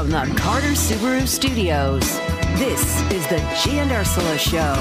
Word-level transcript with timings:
From 0.00 0.08
the 0.08 0.34
Carter 0.34 0.68
Subaru 0.68 1.28
Studios, 1.28 2.00
this 2.58 3.02
is 3.12 3.26
the 3.26 3.36
G 3.62 3.80
and 3.80 3.92
Ursula 3.92 4.38
Show 4.38 4.72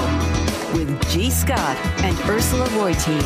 with 0.72 1.10
G. 1.10 1.30
Scott 1.30 1.76
and 2.06 2.18
Ursula 2.22 2.66
Reiten. 2.68 3.20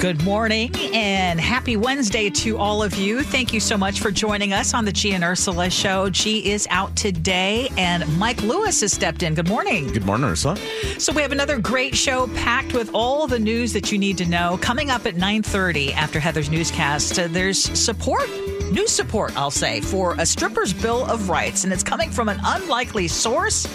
Good 0.00 0.24
morning 0.24 0.74
and 0.94 1.38
happy 1.38 1.76
Wednesday 1.76 2.30
to 2.30 2.56
all 2.56 2.82
of 2.82 2.94
you. 2.94 3.22
Thank 3.22 3.52
you 3.52 3.60
so 3.60 3.76
much 3.76 4.00
for 4.00 4.10
joining 4.10 4.54
us 4.54 4.72
on 4.72 4.86
the 4.86 4.92
G 4.92 5.12
and 5.12 5.22
Ursula 5.22 5.68
show. 5.68 6.08
G 6.08 6.50
is 6.50 6.66
out 6.70 6.96
today 6.96 7.68
and 7.76 8.08
Mike 8.18 8.42
Lewis 8.42 8.80
has 8.80 8.94
stepped 8.94 9.22
in. 9.22 9.34
Good 9.34 9.50
morning. 9.50 9.88
Good 9.88 10.06
morning, 10.06 10.30
Ursula. 10.30 10.56
So 10.98 11.12
we 11.12 11.20
have 11.20 11.32
another 11.32 11.58
great 11.58 11.94
show 11.94 12.26
packed 12.28 12.72
with 12.72 12.90
all 12.94 13.26
the 13.26 13.38
news 13.38 13.74
that 13.74 13.92
you 13.92 13.98
need 13.98 14.16
to 14.16 14.24
know. 14.24 14.58
Coming 14.62 14.88
up 14.88 15.04
at 15.04 15.16
9:30 15.16 15.92
after 15.92 16.18
Heather's 16.18 16.48
newscast, 16.48 17.18
uh, 17.18 17.28
there's 17.28 17.58
support 17.78 18.30
news 18.70 18.90
support, 18.90 19.36
I'll 19.36 19.50
say, 19.50 19.80
for 19.80 20.14
a 20.18 20.26
stripper's 20.26 20.72
bill 20.72 21.04
of 21.06 21.28
rights 21.28 21.64
and 21.64 21.72
it's 21.72 21.82
coming 21.82 22.10
from 22.10 22.28
an 22.28 22.40
unlikely 22.44 23.08
source 23.08 23.66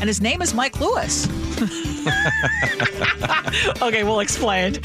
and 0.00 0.08
his 0.08 0.20
name 0.20 0.42
is 0.42 0.52
Mike 0.52 0.80
Lewis. 0.80 1.26
okay, 3.82 4.04
we'll 4.04 4.20
explain. 4.20 4.76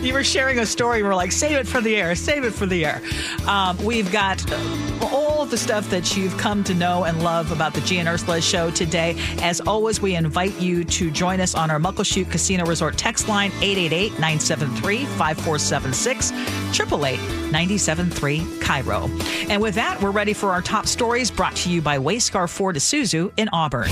You 0.00 0.12
were 0.12 0.24
sharing 0.24 0.58
a 0.58 0.66
story. 0.66 1.02
We're 1.02 1.14
like, 1.14 1.32
save 1.32 1.56
it 1.56 1.66
for 1.66 1.80
the 1.80 1.96
air, 1.96 2.14
save 2.14 2.44
it 2.44 2.52
for 2.52 2.66
the 2.66 2.84
air. 2.84 3.00
Um, 3.46 3.82
we've 3.82 4.12
got 4.12 4.44
all 5.02 5.25
of 5.46 5.50
the 5.52 5.56
stuff 5.56 5.88
that 5.90 6.16
you've 6.16 6.36
come 6.38 6.64
to 6.64 6.74
know 6.74 7.04
and 7.04 7.22
love 7.22 7.52
about 7.52 7.72
the 7.72 7.80
G 7.82 7.98
and 7.98 8.08
Ursula 8.08 8.40
show 8.40 8.68
today. 8.68 9.14
As 9.40 9.60
always, 9.60 10.02
we 10.02 10.16
invite 10.16 10.60
you 10.60 10.82
to 10.82 11.08
join 11.08 11.40
us 11.40 11.54
on 11.54 11.70
our 11.70 11.78
Muckleshoot 11.78 12.28
Casino 12.32 12.66
Resort 12.66 12.98
text 12.98 13.28
line 13.28 13.52
888 13.62 14.10
973 14.12 15.04
5476 15.04 16.32
888 16.32 17.18
973 17.52 18.40
KIRO. 18.60 19.48
And 19.48 19.62
with 19.62 19.76
that, 19.76 20.02
we're 20.02 20.10
ready 20.10 20.32
for 20.32 20.50
our 20.50 20.62
top 20.62 20.86
stories 20.86 21.30
brought 21.30 21.54
to 21.56 21.70
you 21.70 21.80
by 21.80 21.96
Wayscar 21.98 22.50
Ford 22.50 22.74
Isuzu 22.74 23.30
in 23.36 23.48
Auburn. 23.52 23.88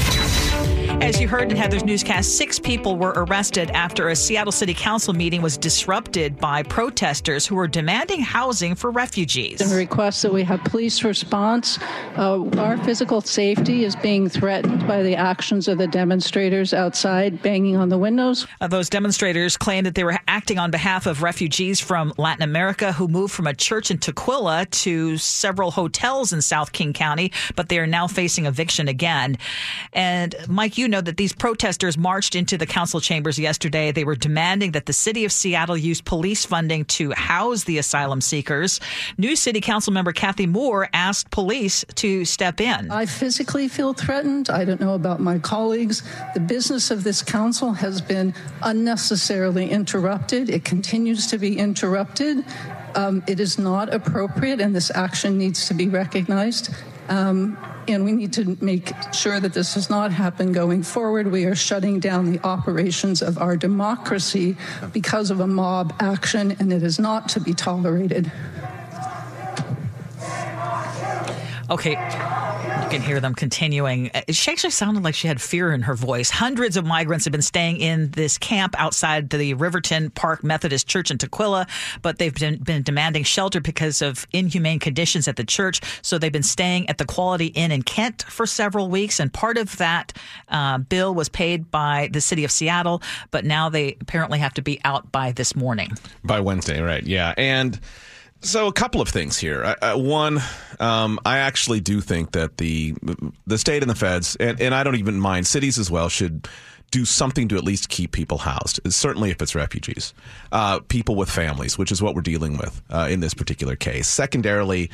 As 1.05 1.21
you 1.21 1.29
heard 1.29 1.51
in 1.51 1.57
Heather's 1.59 1.85
newscast, 1.85 2.39
six 2.39 2.59
people 2.59 2.97
were 2.97 3.13
arrested 3.15 3.71
after 3.73 4.09
a 4.09 4.17
Seattle 4.17 4.51
City 4.51 4.73
Council 4.73 5.13
meeting 5.13 5.43
was 5.43 5.59
disrupted 5.59 6.39
by 6.39 6.63
protesters 6.63 7.47
who 7.47 7.57
were 7.57 7.69
demanding 7.69 8.23
housing 8.23 8.75
for 8.75 8.91
refugees. 8.91 9.61
And 9.61 9.71
request 9.73 10.23
that 10.23 10.33
we 10.33 10.43
have 10.45 10.65
police 10.65 11.05
response. 11.05 11.79
Uh, 12.17 12.49
our 12.57 12.79
physical 12.85 13.21
safety 13.21 13.85
is 13.85 13.95
being 13.97 14.31
threatened 14.31 14.89
by 14.89 15.03
the 15.03 15.15
actions 15.15 15.69
of 15.69 15.77
the 15.77 15.87
demonstrators 15.87 16.73
outside 16.73 17.43
banging 17.43 17.77
on 17.77 17.91
the 17.91 17.99
windows. 17.99 18.47
Uh, 18.63 18.67
those 18.67 18.89
demonstrators 18.89 19.59
claimed 19.59 19.87
that 19.87 19.97
they 19.97 20.05
were 20.05 20.19
acting 20.27 20.59
on 20.59 20.71
behalf 20.71 21.05
of 21.05 21.23
refugees 21.23 21.81
from 21.81 22.15
Latin 22.17 22.43
America 22.43 22.95
who 22.95 23.09
moved 23.09 23.35
from 23.35 23.47
a 23.47 23.53
church 23.53 23.91
in 23.91 23.99
Tukwila 23.99 24.71
to 24.71 25.19
several 25.19 25.71
hotels 25.71 26.33
in 26.33 26.41
South 26.41 26.73
King 26.73 26.95
County, 26.95 27.31
but 27.57 27.69
they 27.69 27.79
are 27.79 27.87
now 27.87 28.07
facing 28.07 28.47
eviction 28.47 28.89
again. 28.89 29.37
And 29.93 30.35
Mike, 30.49 30.79
you 30.79 30.89
know 30.89 30.94
that 31.01 31.17
these 31.17 31.33
protesters 31.33 31.97
marched 31.97 32.35
into 32.35 32.57
the 32.57 32.67
council 32.67 33.01
chambers 33.01 33.39
yesterday. 33.39 33.93
They 33.93 34.05
were 34.05 34.17
demanding 34.17 34.73
that 34.73 34.87
the 34.87 34.93
city 34.93 35.25
of 35.25 35.33
Seattle 35.33 35.77
use 35.77 36.01
police 36.01 36.45
funding 36.45 36.85
to 36.87 37.13
house 37.13 37.65
the 37.65 37.79
asylum 37.79 38.21
seekers. 38.21 38.81
New 39.19 39.37
city 39.37 39.61
council 39.61 39.93
member 39.93 40.13
Cathy 40.13 40.47
Moore 40.47 40.89
asked 40.93 41.31
police 41.31 41.85
to 41.97 42.25
step 42.25 42.61
in. 42.61 42.91
I 42.91 43.07
physically 43.07 43.69
feel 43.69 43.93
threatened. 43.95 44.51
I 44.51 44.65
don't 44.65 44.81
know 44.81 44.95
about 44.95 45.21
my 45.21 45.39
colleagues. 45.39 46.03
The 46.35 46.41
business 46.41 46.91
of 46.91 47.05
this 47.05 47.23
council 47.23 47.73
has 47.73 48.01
been 48.01 48.35
unnecessarily 48.63 49.71
interrupted. 49.71 50.51
It 50.51 50.65
continues 50.65 51.27
to 51.29 51.39
be 51.39 51.59
interrupted. 51.59 52.45
Um, 52.95 53.23
it 53.27 53.41
is 53.41 53.59
not 53.59 53.93
appropriate, 53.93 54.61
and 54.61 54.75
this 54.75 54.91
action 54.95 55.37
needs 55.37 55.67
to 55.69 55.75
be 55.75 55.89
recognized. 55.89 56.71
Um, 57.09 57.59
and 57.87 58.05
we 58.05 58.13
need 58.13 58.33
to 58.35 58.57
make 58.63 58.93
sure 59.13 59.39
that 59.41 59.53
this 59.53 59.75
does 59.75 59.91
not 59.91 60.11
happen 60.11 60.53
going 60.53 60.83
forward. 60.83 61.31
We 61.31 61.45
are 61.45 61.55
shutting 61.55 62.01
down 62.01 62.33
the 62.33 62.41
operations 62.43 63.21
of 63.21 63.39
our 63.39 63.57
democracy 63.57 64.57
because 64.93 65.31
of 65.31 65.41
a 65.41 65.47
mob 65.47 65.95
action, 66.01 66.57
and 66.59 66.73
it 66.73 66.83
is 66.83 66.99
not 66.99 67.29
to 67.31 67.41
be 67.41 67.53
tolerated. 67.53 68.33
Okay, 71.71 71.95
can 72.95 73.03
hear 73.03 73.19
them 73.19 73.35
continuing. 73.35 74.09
Uh, 74.15 74.23
she 74.31 74.53
actually 74.53 74.71
sounded 74.71 75.03
like 75.03 75.17
she 75.17 75.27
had 75.27 75.41
fear 75.41 75.73
in 75.73 75.83
her 75.83 75.95
voice. 75.95 76.31
Hundreds 76.31 76.77
of 76.77 76.87
migrants 76.87 77.25
have 77.25 77.33
been 77.33 77.43
staying 77.43 77.79
in 77.79 78.09
this 78.13 78.39
camp 78.39 78.77
outside 78.79 79.31
the 79.31 79.53
Riverton 79.55 80.11
Park 80.11 80.45
Methodist 80.45 80.87
Church 80.87 81.11
in 81.11 81.19
Tukwila, 81.19 81.69
but 82.03 82.19
they've 82.19 82.33
been, 82.33 82.63
been 82.63 82.85
demanding 82.85 83.25
shelter 83.25 83.61
because 83.61 84.01
of 84.01 84.29
inhumane 84.33 84.79
conditions 84.79 85.27
at 85.27 85.35
the 85.35 85.43
church. 85.43 85.81
So 86.03 86.19
they've 86.19 86.31
been 86.31 86.45
staying 86.45 86.89
at 86.89 86.99
the 86.99 87.05
Quality 87.05 87.47
Inn 87.47 87.73
in 87.73 87.83
Kent 87.83 88.23
for 88.29 88.47
several 88.47 88.89
weeks, 88.89 89.19
and 89.19 89.33
part 89.33 89.59
of 89.59 89.77
that 89.79 90.13
uh, 90.49 90.79
bill 90.79 91.17
was 91.17 91.29
paid 91.29 91.73
by 91.73 92.11
the 92.13 92.21
city 92.21 92.45
of 92.45 92.53
Seattle, 92.53 93.03
but 93.33 93.45
now 93.45 93.69
they 93.69 93.97
apparently 94.01 94.39
have 94.39 94.55
to 94.55 94.63
be 94.63 94.81
out 94.85 95.11
by 95.11 95.33
this 95.33 95.57
morning. 95.57 95.91
By 96.23 96.39
Wednesday, 96.39 96.81
right? 96.81 97.03
Yeah, 97.03 97.35
and. 97.37 97.81
So 98.45 98.67
a 98.67 98.73
couple 98.73 99.01
of 99.01 99.09
things 99.09 99.39
here. 99.39 99.75
Uh, 99.81 99.97
one, 99.97 100.39
um, 100.79 101.19
I 101.25 101.39
actually 101.39 101.81
do 101.81 102.03
think 102.03 102.33
that 102.33 102.59
the 102.59 102.95
the 103.47 103.57
state 103.57 103.83
and 103.83 103.89
the 103.89 103.95
feds, 103.95 104.37
and, 104.37 104.61
and 104.61 104.75
I 104.75 104.85
don't 104.85 104.97
even 104.97 105.19
mind 105.19 105.47
cities 105.47 105.79
as 105.79 105.91
well, 105.91 106.11
should 106.11 106.47
do 106.91 107.07
something 107.07 107.49
to 107.49 107.57
at 107.57 107.65
least 107.65 107.89
keep 107.89 108.13
people 108.13 108.37
housed. 108.37 108.81
Certainly, 108.87 109.31
if 109.31 109.41
it's 109.41 109.55
refugees, 109.55 110.13
uh, 110.53 110.81
people 110.81 111.17
with 111.17 111.31
families, 111.31 111.79
which 111.79 111.91
is 111.91 112.03
what 112.03 112.15
we're 112.15 112.21
dealing 112.21 112.59
with 112.59 112.83
uh, 112.91 113.09
in 113.11 113.21
this 113.21 113.33
particular 113.33 113.77
case. 113.77 114.07
Secondarily, 114.07 114.91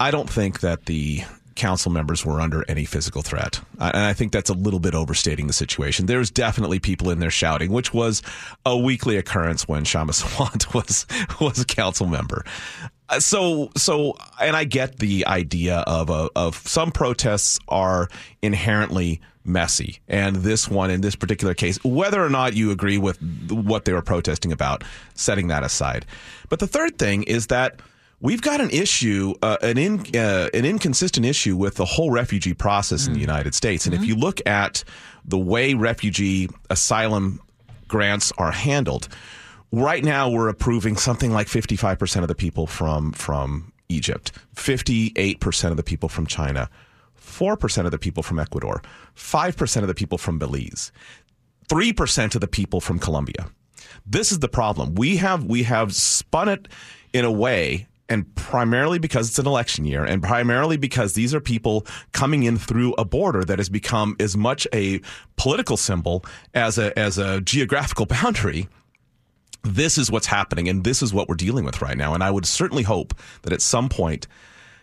I 0.00 0.10
don't 0.10 0.28
think 0.28 0.58
that 0.60 0.86
the 0.86 1.22
council 1.54 1.92
members 1.92 2.24
were 2.24 2.40
under 2.40 2.64
any 2.68 2.84
physical 2.84 3.22
threat. 3.22 3.60
And 3.78 3.96
I 3.96 4.12
think 4.12 4.32
that's 4.32 4.50
a 4.50 4.54
little 4.54 4.80
bit 4.80 4.94
overstating 4.94 5.46
the 5.46 5.52
situation. 5.52 6.06
There's 6.06 6.30
definitely 6.30 6.78
people 6.78 7.10
in 7.10 7.18
there 7.18 7.30
shouting, 7.30 7.72
which 7.72 7.92
was 7.92 8.22
a 8.64 8.76
weekly 8.76 9.16
occurrence 9.16 9.68
when 9.68 9.84
Kshama 9.84 10.10
Sawant 10.12 10.74
was 10.74 11.06
was 11.40 11.60
a 11.60 11.64
council 11.64 12.06
member. 12.06 12.44
Uh, 13.08 13.20
so 13.20 13.70
so 13.76 14.16
and 14.40 14.56
I 14.56 14.64
get 14.64 14.98
the 14.98 15.26
idea 15.26 15.78
of 15.86 16.10
a, 16.10 16.30
of 16.34 16.56
some 16.56 16.92
protests 16.92 17.58
are 17.68 18.08
inherently 18.40 19.20
messy 19.44 19.98
and 20.08 20.36
this 20.36 20.68
one 20.68 20.88
in 20.88 21.00
this 21.00 21.16
particular 21.16 21.52
case 21.52 21.82
whether 21.82 22.24
or 22.24 22.30
not 22.30 22.54
you 22.54 22.70
agree 22.70 22.96
with 22.96 23.20
what 23.50 23.84
they 23.84 23.92
were 23.92 24.00
protesting 24.00 24.52
about 24.52 24.84
setting 25.14 25.48
that 25.48 25.64
aside. 25.64 26.06
But 26.48 26.60
the 26.60 26.66
third 26.66 26.96
thing 26.98 27.24
is 27.24 27.48
that 27.48 27.80
we've 28.22 28.40
got 28.40 28.60
an 28.60 28.70
issue, 28.70 29.34
uh, 29.42 29.58
an 29.60 29.76
in, 29.76 30.00
uh, 30.16 30.48
an 30.54 30.64
inconsistent 30.64 31.26
issue 31.26 31.56
with 31.56 31.74
the 31.74 31.84
whole 31.84 32.10
refugee 32.10 32.54
process 32.54 33.02
mm. 33.02 33.08
in 33.08 33.12
the 33.12 33.18
mm. 33.18 33.22
United 33.22 33.54
States. 33.54 33.84
And 33.84 33.94
mm-hmm. 33.94 34.04
if 34.04 34.08
you 34.08 34.16
look 34.16 34.40
at 34.46 34.82
the 35.24 35.38
way 35.38 35.74
refugee 35.74 36.48
asylum 36.70 37.40
grants 37.88 38.32
are 38.38 38.52
handled, 38.52 39.08
right 39.70 40.02
now 40.02 40.30
we're 40.30 40.48
approving 40.48 40.96
something 40.96 41.32
like 41.32 41.48
55% 41.48 42.22
of 42.22 42.28
the 42.28 42.34
people 42.34 42.66
from 42.66 43.12
from 43.12 43.72
Egypt, 43.88 44.32
58% 44.56 45.70
of 45.70 45.76
the 45.76 45.82
people 45.82 46.08
from 46.08 46.26
China, 46.26 46.70
4% 47.20 47.84
of 47.84 47.90
the 47.90 47.98
people 47.98 48.22
from 48.22 48.38
Ecuador, 48.38 48.80
5% 49.14 49.82
of 49.82 49.86
the 49.86 49.94
people 49.94 50.16
from 50.16 50.38
Belize, 50.38 50.92
3% 51.68 52.34
of 52.34 52.40
the 52.40 52.48
people 52.48 52.80
from 52.80 52.98
Colombia. 52.98 53.50
This 54.06 54.32
is 54.32 54.38
the 54.38 54.48
problem. 54.48 54.94
We 54.94 55.16
have 55.16 55.44
we 55.44 55.64
have 55.64 55.94
spun 55.94 56.48
it 56.48 56.68
in 57.12 57.24
a 57.24 57.30
way 57.30 57.86
and 58.12 58.34
primarily 58.34 58.98
because 58.98 59.30
it's 59.30 59.38
an 59.38 59.46
election 59.46 59.86
year, 59.86 60.04
and 60.04 60.22
primarily 60.22 60.76
because 60.76 61.14
these 61.14 61.34
are 61.34 61.40
people 61.40 61.86
coming 62.12 62.42
in 62.42 62.58
through 62.58 62.92
a 62.98 63.06
border 63.06 63.42
that 63.42 63.58
has 63.58 63.70
become 63.70 64.16
as 64.20 64.36
much 64.36 64.68
a 64.74 65.00
political 65.36 65.78
symbol 65.78 66.22
as 66.52 66.76
a 66.76 66.96
as 66.98 67.16
a 67.16 67.40
geographical 67.40 68.04
boundary. 68.20 68.68
This 69.62 69.96
is 69.96 70.10
what's 70.10 70.26
happening, 70.26 70.68
and 70.68 70.84
this 70.84 71.02
is 71.02 71.14
what 71.14 71.26
we're 71.26 71.36
dealing 71.36 71.64
with 71.64 71.80
right 71.80 71.96
now. 71.96 72.12
And 72.12 72.22
I 72.22 72.30
would 72.30 72.44
certainly 72.44 72.82
hope 72.82 73.14
that 73.42 73.52
at 73.54 73.62
some 73.62 73.88
point, 73.88 74.26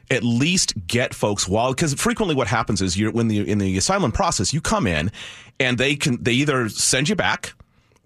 at 0.10 0.24
least 0.24 0.74
get 0.88 1.14
folks 1.14 1.48
while 1.48 1.72
because 1.72 1.94
frequently 1.94 2.34
what 2.34 2.48
happens 2.48 2.82
is 2.82 2.98
you're 2.98 3.12
when 3.12 3.28
the 3.28 3.48
in 3.48 3.60
the 3.60 3.78
asylum 3.78 4.12
process 4.12 4.54
you 4.54 4.62
come 4.62 4.88
in 4.88 5.12
and 5.60 5.78
they 5.78 5.96
can 5.96 6.22
they 6.24 6.34
either 6.34 6.68
send 6.68 7.08
you 7.10 7.16
back 7.16 7.54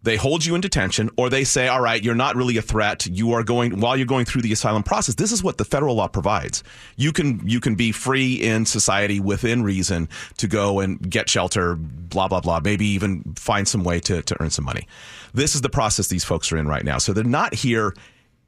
they 0.03 0.17
hold 0.17 0.45
you 0.45 0.53
in 0.53 0.61
detention 0.61 1.09
or 1.17 1.29
they 1.29 1.43
say, 1.43 1.67
all 1.67 1.81
right, 1.81 2.03
you're 2.03 2.13
not 2.13 2.35
really 2.35 2.57
a 2.57 2.61
threat. 2.61 3.05
You 3.07 3.31
are 3.33 3.43
going, 3.43 3.79
while 3.79 3.97
you're 3.97 4.05
going 4.05 4.25
through 4.25 4.41
the 4.41 4.51
asylum 4.51 4.83
process, 4.83 5.15
this 5.15 5.31
is 5.31 5.41
what 5.41 5.57
the 5.57 5.65
federal 5.65 5.95
law 5.95 6.07
provides. 6.07 6.63
You 6.97 7.11
can, 7.11 7.41
you 7.47 7.59
can 7.59 7.75
be 7.75 7.91
free 7.91 8.35
in 8.35 8.65
society 8.65 9.19
within 9.19 9.63
reason 9.63 10.09
to 10.37 10.47
go 10.47 10.79
and 10.79 11.09
get 11.09 11.29
shelter, 11.29 11.75
blah, 11.75 12.27
blah, 12.27 12.41
blah, 12.41 12.59
maybe 12.59 12.85
even 12.85 13.23
find 13.35 13.67
some 13.67 13.83
way 13.83 13.99
to, 14.01 14.21
to 14.21 14.41
earn 14.41 14.49
some 14.49 14.65
money. 14.65 14.87
This 15.33 15.55
is 15.55 15.61
the 15.61 15.69
process 15.69 16.07
these 16.07 16.25
folks 16.25 16.51
are 16.51 16.57
in 16.57 16.67
right 16.67 16.83
now. 16.83 16.97
So 16.97 17.13
they're 17.13 17.23
not 17.23 17.53
here 17.53 17.93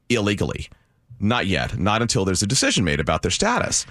illegally. 0.08 0.68
Not 1.18 1.46
yet. 1.46 1.78
Not 1.78 2.02
until 2.02 2.26
there's 2.26 2.42
a 2.42 2.46
decision 2.46 2.84
made 2.84 3.00
about 3.00 3.22
their 3.22 3.30
status 3.30 3.86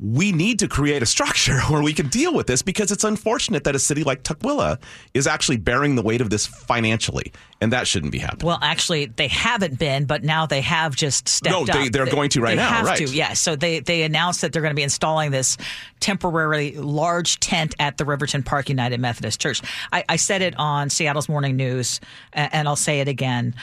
we 0.00 0.30
need 0.30 0.60
to 0.60 0.68
create 0.68 1.02
a 1.02 1.06
structure 1.06 1.60
where 1.68 1.82
we 1.82 1.92
can 1.92 2.08
deal 2.08 2.32
with 2.32 2.46
this 2.46 2.62
because 2.62 2.92
it's 2.92 3.04
unfortunate 3.04 3.64
that 3.64 3.74
a 3.74 3.78
city 3.78 4.04
like 4.04 4.22
Tukwila 4.22 4.78
is 5.14 5.26
actually 5.26 5.56
bearing 5.56 5.96
the 5.96 6.02
weight 6.02 6.20
of 6.20 6.30
this 6.30 6.46
financially, 6.46 7.32
and 7.60 7.72
that 7.72 7.86
shouldn't 7.86 8.12
be 8.12 8.18
happening. 8.18 8.46
Well, 8.46 8.58
actually, 8.62 9.06
they 9.06 9.28
haven't 9.28 9.78
been, 9.78 10.04
but 10.04 10.22
now 10.22 10.46
they 10.46 10.60
have 10.60 10.94
just 10.94 11.28
stepped 11.28 11.54
up. 11.54 11.66
no, 11.66 11.72
they, 11.72 11.86
up. 11.86 11.92
they're 11.92 12.06
going 12.06 12.30
to 12.30 12.40
right 12.40 12.50
they 12.50 12.62
now, 12.62 12.68
have 12.68 12.86
right? 12.86 12.98
To, 12.98 13.14
yeah. 13.14 13.32
So 13.32 13.56
they 13.56 13.80
they 13.80 14.02
announced 14.02 14.42
that 14.42 14.52
they're 14.52 14.62
going 14.62 14.72
to 14.72 14.76
be 14.76 14.82
installing 14.82 15.30
this 15.30 15.56
temporary 16.00 16.72
large 16.72 17.40
tent 17.40 17.74
at 17.80 17.96
the 17.96 18.04
Riverton 18.04 18.42
Park 18.42 18.68
United 18.68 19.00
Methodist 19.00 19.40
Church. 19.40 19.62
I, 19.92 20.04
I 20.08 20.16
said 20.16 20.42
it 20.42 20.54
on 20.58 20.90
Seattle's 20.90 21.28
Morning 21.28 21.56
News, 21.56 22.00
and 22.32 22.68
I'll 22.68 22.76
say 22.76 23.00
it 23.00 23.08
again 23.08 23.54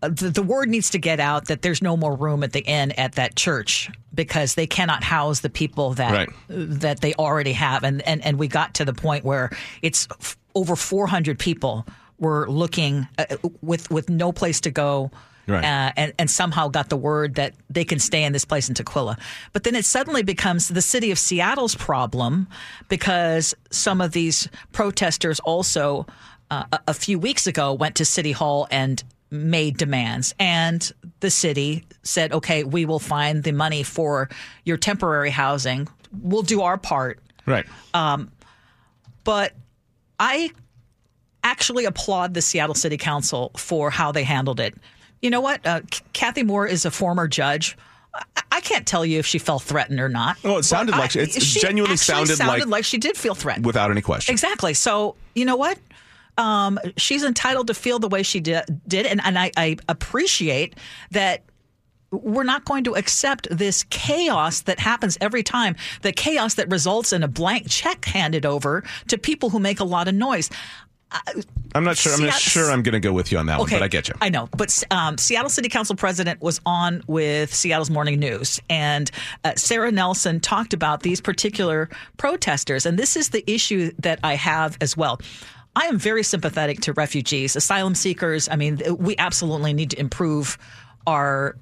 the, 0.00 0.30
the, 0.30 0.42
word 0.42 0.68
needs 0.68 0.90
to 0.90 0.98
get 0.98 1.20
out 1.20 1.46
that 1.46 1.62
there's 1.62 1.82
no 1.82 1.96
more 1.96 2.14
room 2.14 2.42
at 2.42 2.52
the 2.52 2.60
inn 2.60 2.92
at 2.92 3.12
that 3.12 3.34
church 3.34 3.90
because 4.14 4.54
they 4.54 4.66
cannot 4.66 5.02
house 5.02 5.40
the 5.40 5.50
people 5.50 5.94
that 5.94 6.12
right. 6.12 6.28
that 6.48 7.00
they 7.00 7.14
already 7.14 7.52
have 7.52 7.82
and, 7.82 8.02
and 8.02 8.24
and 8.24 8.38
we 8.38 8.48
got 8.48 8.74
to 8.74 8.84
the 8.84 8.92
point 8.92 9.24
where 9.24 9.50
it's 9.82 10.06
f- 10.20 10.36
over 10.54 10.76
400 10.76 11.38
people 11.38 11.86
were 12.18 12.48
looking 12.48 13.08
uh, 13.18 13.24
with 13.62 13.90
with 13.90 14.10
no 14.10 14.32
place 14.32 14.60
to 14.62 14.70
go 14.70 15.10
Right. 15.48 15.64
Uh, 15.64 15.92
and, 15.96 16.12
and 16.18 16.28
somehow 16.28 16.66
got 16.66 16.88
the 16.88 16.96
word 16.96 17.36
that 17.36 17.54
they 17.70 17.84
can 17.84 18.00
stay 18.00 18.24
in 18.24 18.32
this 18.32 18.44
place 18.44 18.68
in 18.68 18.74
Tukwila. 18.74 19.16
But 19.52 19.62
then 19.62 19.76
it 19.76 19.84
suddenly 19.84 20.24
becomes 20.24 20.66
the 20.66 20.82
city 20.82 21.12
of 21.12 21.20
Seattle's 21.20 21.76
problem 21.76 22.48
because 22.88 23.54
some 23.70 24.00
of 24.00 24.10
these 24.10 24.48
protesters 24.72 25.38
also, 25.38 26.04
uh, 26.50 26.64
a, 26.72 26.80
a 26.88 26.94
few 26.94 27.20
weeks 27.20 27.46
ago, 27.46 27.72
went 27.72 27.94
to 27.94 28.04
City 28.04 28.32
Hall 28.32 28.66
and 28.72 29.04
made 29.36 29.76
demands 29.76 30.34
and 30.38 30.92
the 31.20 31.30
city 31.30 31.84
said 32.02 32.32
okay 32.32 32.64
we 32.64 32.84
will 32.84 32.98
find 32.98 33.44
the 33.44 33.52
money 33.52 33.82
for 33.82 34.28
your 34.64 34.76
temporary 34.76 35.30
housing 35.30 35.88
we'll 36.22 36.42
do 36.42 36.62
our 36.62 36.78
part 36.78 37.20
right 37.46 37.66
um, 37.94 38.30
but 39.24 39.52
i 40.18 40.50
actually 41.44 41.84
applaud 41.84 42.34
the 42.34 42.42
seattle 42.42 42.74
city 42.74 42.96
council 42.96 43.50
for 43.56 43.90
how 43.90 44.10
they 44.12 44.24
handled 44.24 44.60
it 44.60 44.74
you 45.22 45.30
know 45.30 45.40
what 45.40 45.66
uh, 45.66 45.80
Cathy 46.12 46.42
Moore 46.42 46.66
is 46.66 46.84
a 46.84 46.90
former 46.90 47.26
judge 47.26 47.76
I 48.52 48.60
can't 48.60 48.86
tell 48.86 49.04
you 49.04 49.18
if 49.18 49.26
she 49.26 49.38
felt 49.38 49.62
threatened 49.62 50.00
or 50.00 50.08
not. 50.08 50.38
Oh, 50.44 50.58
it 50.58 50.64
sounded 50.64 50.92
like 50.92 51.10
she, 51.10 51.20
it 51.20 51.30
genuinely 51.30 51.96
sounded, 51.96 52.36
sounded, 52.36 52.60
like, 52.60 52.66
like 52.66 52.84
she 52.84 52.98
did 52.98 53.16
feel 53.16 53.34
threatened, 53.34 53.66
without 53.66 53.90
any 53.90 54.00
question. 54.00 54.32
Exactly. 54.32 54.74
So 54.74 55.16
you 55.34 55.44
know 55.44 55.56
what? 55.56 55.78
Um, 56.38 56.78
she's 56.96 57.24
entitled 57.24 57.66
to 57.68 57.74
feel 57.74 57.98
the 57.98 58.08
way 58.08 58.22
she 58.22 58.40
did, 58.40 58.64
did 58.86 59.06
and, 59.06 59.20
and 59.24 59.38
I, 59.38 59.50
I 59.56 59.76
appreciate 59.88 60.76
that 61.10 61.44
we're 62.10 62.44
not 62.44 62.64
going 62.64 62.84
to 62.84 62.94
accept 62.94 63.48
this 63.50 63.84
chaos 63.90 64.62
that 64.62 64.78
happens 64.78 65.18
every 65.20 65.42
time, 65.42 65.76
the 66.02 66.12
chaos 66.12 66.54
that 66.54 66.70
results 66.70 67.12
in 67.12 67.22
a 67.22 67.28
blank 67.28 67.66
check 67.68 68.04
handed 68.04 68.46
over 68.46 68.84
to 69.08 69.18
people 69.18 69.50
who 69.50 69.58
make 69.58 69.80
a 69.80 69.84
lot 69.84 70.08
of 70.08 70.14
noise. 70.14 70.50
I'm 71.74 71.84
not 71.84 71.96
sure. 71.96 72.12
I'm 72.14 72.22
not 72.22 72.34
sure. 72.34 72.70
I'm 72.70 72.82
going 72.82 72.94
to 72.94 73.00
go 73.00 73.12
with 73.12 73.30
you 73.30 73.38
on 73.38 73.46
that 73.46 73.60
okay, 73.60 73.74
one, 73.74 73.80
but 73.80 73.82
I 73.82 73.88
get 73.88 74.08
you. 74.08 74.14
I 74.20 74.28
know, 74.28 74.48
but 74.56 74.82
um, 74.90 75.18
Seattle 75.18 75.48
City 75.48 75.68
Council 75.68 75.94
President 75.94 76.40
was 76.42 76.60
on 76.66 77.02
with 77.06 77.54
Seattle's 77.54 77.90
Morning 77.90 78.18
News, 78.18 78.60
and 78.68 79.10
uh, 79.44 79.52
Sarah 79.56 79.92
Nelson 79.92 80.40
talked 80.40 80.72
about 80.72 81.02
these 81.02 81.20
particular 81.20 81.88
protesters, 82.16 82.86
and 82.86 82.98
this 82.98 83.16
is 83.16 83.30
the 83.30 83.48
issue 83.50 83.92
that 83.98 84.18
I 84.24 84.34
have 84.34 84.76
as 84.80 84.96
well. 84.96 85.20
I 85.76 85.86
am 85.86 85.98
very 85.98 86.22
sympathetic 86.22 86.80
to 86.80 86.94
refugees, 86.94 87.54
asylum 87.54 87.94
seekers. 87.94 88.48
I 88.48 88.56
mean, 88.56 88.80
we 88.98 89.14
absolutely 89.18 89.74
need 89.74 89.90
to 89.90 90.00
improve 90.00 90.56
our 91.06 91.56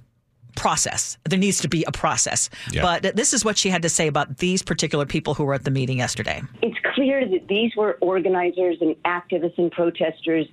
process. 0.54 1.18
There 1.28 1.38
needs 1.38 1.60
to 1.62 1.68
be 1.68 1.84
a 1.84 1.90
process. 1.90 2.48
Yeah. 2.70 2.82
But 2.82 3.16
this 3.16 3.34
is 3.34 3.44
what 3.44 3.58
she 3.58 3.70
had 3.70 3.82
to 3.82 3.88
say 3.88 4.06
about 4.06 4.38
these 4.38 4.62
particular 4.62 5.04
people 5.04 5.34
who 5.34 5.44
were 5.44 5.54
at 5.54 5.64
the 5.64 5.70
meeting 5.72 5.98
yesterday. 5.98 6.42
It's 6.62 6.78
clear 6.94 7.28
that 7.28 7.48
these 7.48 7.72
were 7.76 7.98
organizers 8.00 8.76
and 8.80 8.94
activists 9.02 9.58
and 9.58 9.72
protesters 9.72 10.46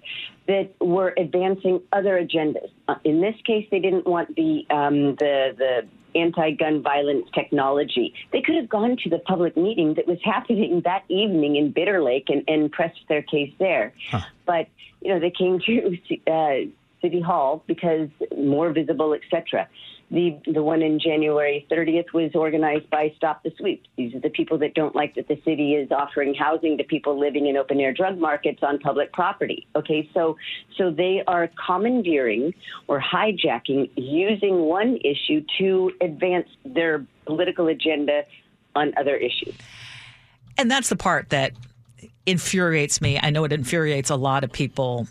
that 0.48 0.72
were 0.82 1.14
advancing 1.18 1.82
other 1.94 2.20
agendas. 2.20 2.72
Uh, 2.88 2.96
in 3.04 3.22
this 3.22 3.36
case, 3.46 3.68
they 3.70 3.80
didn't 3.80 4.08
want 4.08 4.36
the 4.36 4.66
um, 4.72 5.16
the 5.20 5.54
the 5.56 5.88
anti-gun 6.16 6.82
violence 6.82 7.26
technology. 7.34 8.14
They 8.32 8.42
could 8.42 8.56
have 8.56 8.70
gone 8.70 8.98
to 9.04 9.10
the 9.10 9.20
public 9.20 9.56
meeting 9.58 9.96
that 9.96 10.08
was 10.08 10.20
happening 10.24 10.82
that 10.86 11.04
evening 11.10 11.56
in 11.56 11.72
Bitter 11.72 12.02
Lake 12.02 12.30
and, 12.30 12.44
and 12.48 12.72
pressed 12.72 13.02
their 13.10 13.22
case 13.22 13.54
there. 13.60 13.94
Huh. 14.10 14.22
But 14.46 14.68
you 15.02 15.14
know, 15.14 15.20
they 15.20 15.32
came 15.32 15.60
to 15.66 15.98
uh, 16.32 16.70
City 17.02 17.22
Hall 17.22 17.64
because 17.68 18.10
more 18.38 18.72
visible, 18.72 19.14
etc. 19.14 19.68
The 20.12 20.38
the 20.46 20.62
one 20.62 20.82
in 20.82 21.00
January 21.00 21.66
30th 21.72 22.12
was 22.14 22.32
organized 22.36 22.90
by 22.90 23.14
Stop 23.16 23.44
the 23.44 23.52
Sweeps. 23.58 23.88
These 23.96 24.14
are 24.14 24.20
the 24.20 24.30
people 24.30 24.58
that 24.58 24.74
don't 24.74 24.94
like 24.94 25.16
that 25.16 25.30
the 25.30 25.40
city 25.46 25.74
is 25.76 25.90
offering 25.90 26.34
housing 26.34 26.78
to 26.80 26.84
people 26.84 27.18
living 27.18 27.48
in 27.48 27.56
open 27.56 27.80
air 27.80 27.94
drug 27.94 28.18
markets 28.18 28.60
on 28.62 28.78
public 28.80 29.14
property. 29.14 29.68
Okay, 29.74 30.10
so 30.14 30.36
so 30.78 30.92
they 30.92 31.24
are 31.28 31.50
commandeering 31.66 32.54
or 32.88 33.02
hijacking 33.02 33.90
using 33.96 34.60
one 34.60 34.98
issue 34.98 35.46
to 35.60 35.94
advance 36.02 36.50
their 36.66 37.06
political 37.26 37.70
agenda 37.70 38.24
on 38.76 38.94
other 38.98 39.16
issues. 39.16 39.56
And 40.58 40.70
that's 40.70 40.90
the 40.90 40.98
part 40.98 41.30
that 41.30 41.54
infuriates 42.26 43.00
me. 43.00 43.18
I 43.22 43.30
know 43.30 43.46
it 43.46 43.54
infuriates 43.54 44.10
a 44.10 44.18
lot 44.18 44.44
of 44.44 44.52
people 44.52 45.08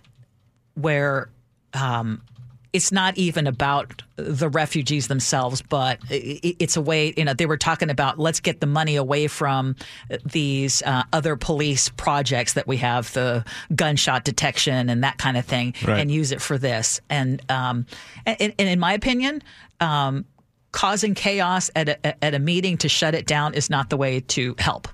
where 0.75 1.31
um, 1.73 2.23
it's 2.73 2.93
not 2.93 3.17
even 3.19 3.47
about 3.47 4.03
the 4.17 4.49
refugees 4.49 5.09
themselves, 5.09 5.63
but 5.63 5.99
it's 6.09 6.77
a 6.77 6.81
way, 6.81 7.13
you 7.17 7.25
know, 7.25 7.35
they 7.35 7.47
were 7.47 7.57
talking 7.57 7.91
about 7.91 8.19
let's 8.19 8.41
get 8.41 8.61
the 8.61 8.67
money 8.67 8.97
away 8.97 9.27
from 9.27 9.75
these 10.25 10.83
uh, 10.83 11.03
other 11.13 11.37
police 11.37 11.89
projects 11.91 12.53
that 12.53 12.67
we 12.67 12.77
have, 12.77 13.13
the 13.13 13.45
gunshot 13.75 14.25
detection 14.25 14.89
and 14.89 15.03
that 15.03 15.19
kind 15.19 15.37
of 15.37 15.45
thing, 15.45 15.75
right. 15.87 16.01
and 16.01 16.11
use 16.11 16.33
it 16.33 16.41
for 16.41 16.59
this. 16.59 17.01
And, 17.11 17.43
um, 17.51 17.87
and, 18.25 18.55
and 18.59 18.69
in 18.69 18.79
my 18.79 18.93
opinion, 18.93 19.43
um, 19.81 20.25
causing 20.73 21.15
chaos 21.15 21.71
at 21.75 21.89
a, 21.89 22.25
at 22.25 22.35
a 22.35 22.39
meeting 22.39 22.77
to 22.79 22.89
shut 22.89 23.15
it 23.15 23.27
down 23.27 23.55
is 23.55 23.71
not 23.71 23.91
the 23.91 23.97
way 23.97 24.21
to 24.21 24.55
help 24.59 24.87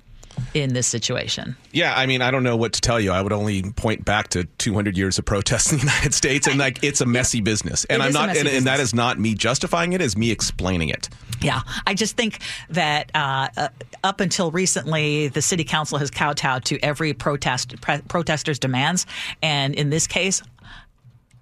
in 0.54 0.72
this 0.74 0.86
situation. 0.86 1.56
Yeah, 1.72 1.94
I 1.96 2.06
mean, 2.06 2.22
I 2.22 2.30
don't 2.30 2.42
know 2.42 2.56
what 2.56 2.72
to 2.74 2.80
tell 2.80 3.00
you. 3.00 3.12
I 3.12 3.20
would 3.20 3.32
only 3.32 3.62
point 3.62 4.04
back 4.04 4.28
to 4.28 4.44
200 4.44 4.96
years 4.96 5.18
of 5.18 5.24
protests 5.24 5.72
in 5.72 5.78
the 5.78 5.84
United 5.84 6.14
States, 6.14 6.46
and 6.46 6.58
like 6.58 6.82
it's 6.82 7.00
a 7.00 7.06
messy 7.16 7.40
business. 7.40 7.84
And 7.86 8.02
it 8.02 8.06
I'm 8.06 8.12
not, 8.12 8.36
and, 8.36 8.48
and, 8.48 8.66
that 8.66 8.80
is 8.80 8.94
not 8.94 9.18
me 9.18 9.34
justifying 9.34 9.92
it; 9.92 10.00
is 10.00 10.16
me 10.16 10.30
explaining 10.30 10.88
it. 10.88 11.08
Yeah, 11.40 11.60
I 11.86 11.94
just 11.94 12.16
think 12.16 12.40
that 12.70 13.10
uh, 13.14 13.48
uh, 13.56 13.68
up 14.02 14.20
until 14.20 14.50
recently, 14.50 15.28
the 15.28 15.42
city 15.42 15.64
council 15.64 15.98
has 15.98 16.10
kowtowed 16.10 16.64
to 16.66 16.78
every 16.80 17.12
protest 17.12 17.80
pre- 17.80 18.00
protester's 18.08 18.58
demands, 18.58 19.06
and 19.42 19.74
in 19.74 19.90
this 19.90 20.06
case, 20.06 20.42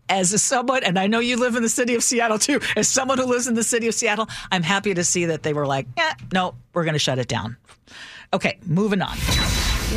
as 0.09 0.43
someone, 0.43 0.85
and 0.85 0.99
I 0.99 1.07
know 1.07 1.21
you 1.21 1.37
live 1.37 1.57
in 1.57 1.63
the 1.63 1.69
city 1.69 1.95
of 1.95 2.03
Seattle 2.03 2.39
too, 2.39 2.61
as 2.77 2.89
someone 2.89 3.19
who 3.19 3.25
lives 3.25 3.47
in 3.47 3.55
the 3.55 3.63
city 3.63 3.89
of 3.89 3.95
Seattle, 3.95 4.29
I'm 4.53 4.63
happy 4.63 4.95
to 4.95 5.05
see 5.05 5.27
that 5.27 5.43
they 5.43 5.53
were 5.53 5.67
like, 5.67 5.87
yeah, 5.97 6.15
no, 6.33 6.55
we're 6.73 6.85
going 6.85 6.95
to 6.95 6.99
shut 6.99 7.19
it 7.19 7.29
down. 7.29 7.57
Okay, 8.35 8.59
moving 8.67 9.01
on. 9.01 9.17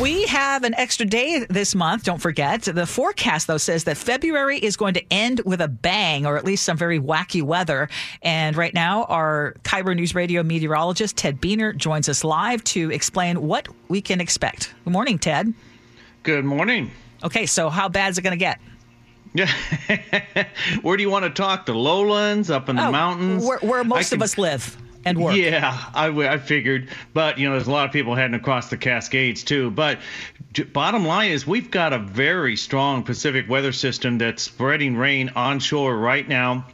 We 0.00 0.26
have 0.26 0.62
an 0.62 0.72
extra 0.74 1.04
day 1.04 1.44
this 1.50 1.74
month, 1.74 2.04
don't 2.04 2.20
forget. 2.20 2.62
The 2.62 2.86
forecast, 2.86 3.48
though, 3.48 3.58
says 3.58 3.82
that 3.84 3.96
February 3.96 4.58
is 4.58 4.76
going 4.76 4.94
to 4.94 5.02
end 5.12 5.40
with 5.44 5.60
a 5.60 5.66
bang, 5.66 6.24
or 6.24 6.36
at 6.36 6.44
least 6.44 6.62
some 6.62 6.76
very 6.76 7.00
wacky 7.00 7.42
weather. 7.42 7.88
And 8.22 8.56
right 8.56 8.72
now, 8.72 9.04
our 9.04 9.56
KIRO 9.64 9.96
News 9.96 10.14
Radio 10.14 10.44
meteorologist, 10.44 11.16
Ted 11.16 11.40
Buehner, 11.40 11.76
joins 11.76 12.08
us 12.08 12.22
live 12.22 12.62
to 12.64 12.92
explain 12.92 13.42
what 13.42 13.66
we 13.88 14.00
can 14.00 14.20
expect. 14.20 14.72
Good 14.84 14.92
morning, 14.92 15.18
Ted. 15.18 15.52
Good 16.22 16.44
morning. 16.44 16.92
Okay, 17.24 17.46
so 17.46 17.70
how 17.70 17.88
bad 17.88 18.10
is 18.10 18.18
it 18.18 18.22
going 18.22 18.38
to 18.38 18.44
get? 18.44 18.60
Yeah. 19.34 19.52
where 20.82 20.96
do 20.96 21.02
you 21.02 21.10
want 21.10 21.24
to 21.24 21.30
talk? 21.30 21.66
The 21.66 21.74
lowlands, 21.74 22.52
up 22.52 22.68
in 22.68 22.76
the 22.76 22.86
oh, 22.86 22.92
mountains? 22.92 23.44
Where, 23.44 23.58
where 23.58 23.82
most 23.82 24.10
can... 24.10 24.18
of 24.18 24.22
us 24.22 24.38
live 24.38 24.76
and 25.04 25.18
work. 25.18 25.36
Yeah, 25.36 25.76
I, 25.94 26.08
I 26.08 26.38
figured. 26.38 26.88
But, 27.14 27.38
you 27.38 27.48
know, 27.48 27.54
there's 27.54 27.68
a 27.68 27.72
lot 27.72 27.86
of 27.86 27.92
people 27.92 28.14
heading 28.14 28.34
across 28.34 28.70
the 28.70 28.76
Cascades, 28.76 29.44
too. 29.44 29.70
But 29.70 29.98
bottom 30.72 31.06
line 31.06 31.30
is 31.30 31.46
we've 31.46 31.70
got 31.70 31.92
a 31.92 31.98
very 31.98 32.56
strong 32.56 33.02
Pacific 33.02 33.48
weather 33.48 33.72
system 33.72 34.18
that's 34.18 34.42
spreading 34.42 34.96
rain 34.96 35.30
onshore 35.36 35.96
right 35.96 36.26
now 36.26 36.66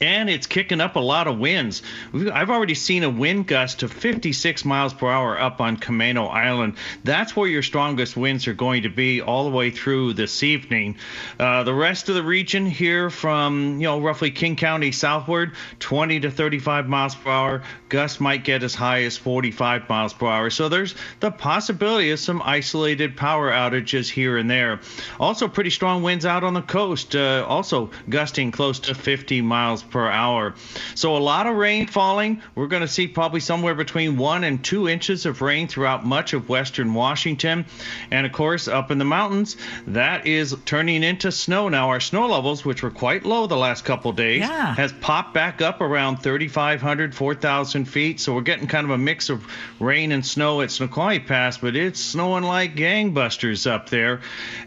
and 0.00 0.28
it's 0.28 0.46
kicking 0.46 0.80
up 0.80 0.96
a 0.96 1.00
lot 1.00 1.26
of 1.26 1.38
winds. 1.38 1.82
I've 2.14 2.50
already 2.50 2.74
seen 2.74 3.04
a 3.04 3.10
wind 3.10 3.46
gust 3.46 3.82
of 3.82 3.92
56 3.92 4.64
miles 4.64 4.94
per 4.94 5.08
hour 5.08 5.38
up 5.38 5.60
on 5.60 5.76
Camano 5.76 6.30
Island. 6.30 6.74
That's 7.04 7.34
where 7.34 7.48
your 7.48 7.62
strongest 7.62 8.16
winds 8.16 8.46
are 8.46 8.54
going 8.54 8.82
to 8.82 8.88
be 8.88 9.20
all 9.20 9.44
the 9.44 9.56
way 9.56 9.70
through 9.70 10.14
this 10.14 10.42
evening. 10.42 10.96
Uh, 11.38 11.62
the 11.64 11.74
rest 11.74 12.08
of 12.08 12.14
the 12.14 12.22
region 12.22 12.66
here 12.66 13.10
from, 13.10 13.80
you 13.80 13.86
know, 13.86 14.00
roughly 14.00 14.30
King 14.30 14.56
County 14.56 14.92
southward, 14.92 15.52
20 15.80 16.20
to 16.20 16.30
35 16.30 16.88
miles 16.88 17.14
per 17.14 17.30
hour. 17.30 17.62
Gusts 17.88 18.20
might 18.20 18.44
get 18.44 18.62
as 18.62 18.74
high 18.74 19.04
as 19.04 19.16
45 19.16 19.88
miles 19.88 20.12
per 20.12 20.26
hour. 20.26 20.50
So 20.50 20.68
there's 20.68 20.94
the 21.20 21.30
possibility 21.30 22.10
of 22.10 22.18
some 22.18 22.42
isolated 22.44 23.16
power 23.16 23.50
outages 23.50 24.08
here 24.08 24.36
and 24.36 24.50
there. 24.50 24.80
Also, 25.18 25.48
pretty 25.48 25.70
strong 25.70 26.02
winds 26.02 26.26
out 26.26 26.44
on 26.44 26.54
the 26.54 26.62
coast, 26.62 27.16
uh, 27.16 27.44
also 27.48 27.90
gusting 28.08 28.50
close 28.50 28.80
to 28.80 28.94
50 28.94 29.42
miles 29.42 29.77
miles 29.82 29.92
per 29.92 30.08
hour. 30.08 30.54
So 30.94 31.16
a 31.16 31.18
lot 31.18 31.46
of 31.46 31.56
rain 31.56 31.86
falling. 31.86 32.42
We're 32.54 32.66
going 32.66 32.82
to 32.82 32.88
see 32.88 33.06
probably 33.08 33.40
somewhere 33.40 33.74
between 33.74 34.16
one 34.16 34.44
and 34.44 34.62
two 34.64 34.88
inches 34.88 35.26
of 35.26 35.40
rain 35.42 35.68
throughout 35.68 36.04
much 36.04 36.32
of 36.32 36.48
western 36.48 36.94
Washington. 36.94 37.66
And 38.10 38.26
of 38.26 38.32
course, 38.32 38.68
up 38.68 38.90
in 38.90 38.98
the 38.98 39.04
mountains, 39.04 39.56
that 39.88 40.26
is 40.26 40.56
turning 40.64 41.02
into 41.02 41.30
snow 41.32 41.68
now. 41.68 41.88
Our 41.90 42.00
snow 42.00 42.26
levels, 42.26 42.64
which 42.64 42.82
were 42.82 42.90
quite 42.90 43.24
low 43.24 43.46
the 43.46 43.56
last 43.56 43.84
couple 43.84 44.12
days, 44.12 44.40
Yeah. 44.40 44.74
has 44.74 44.92
popped 44.92 45.34
back 45.34 45.62
up 45.62 45.80
around 45.80 46.18
3,500, 46.22 47.14
4,000 47.14 47.84
feet. 47.86 48.20
So 48.20 48.34
we're 48.34 48.40
getting 48.42 48.66
kind 48.66 48.84
of 48.84 48.90
a 48.90 48.98
mix 48.98 49.30
of 49.30 49.44
rain 49.80 50.12
and 50.12 50.24
snow 50.24 50.60
at 50.60 50.70
Snoqualmie 50.70 51.20
Pass, 51.20 51.58
but 51.58 51.76
it's 51.76 52.00
snowing 52.00 52.44
like 52.44 52.74
gangbusters 52.76 53.70
up 53.70 53.88
there. 53.90 54.20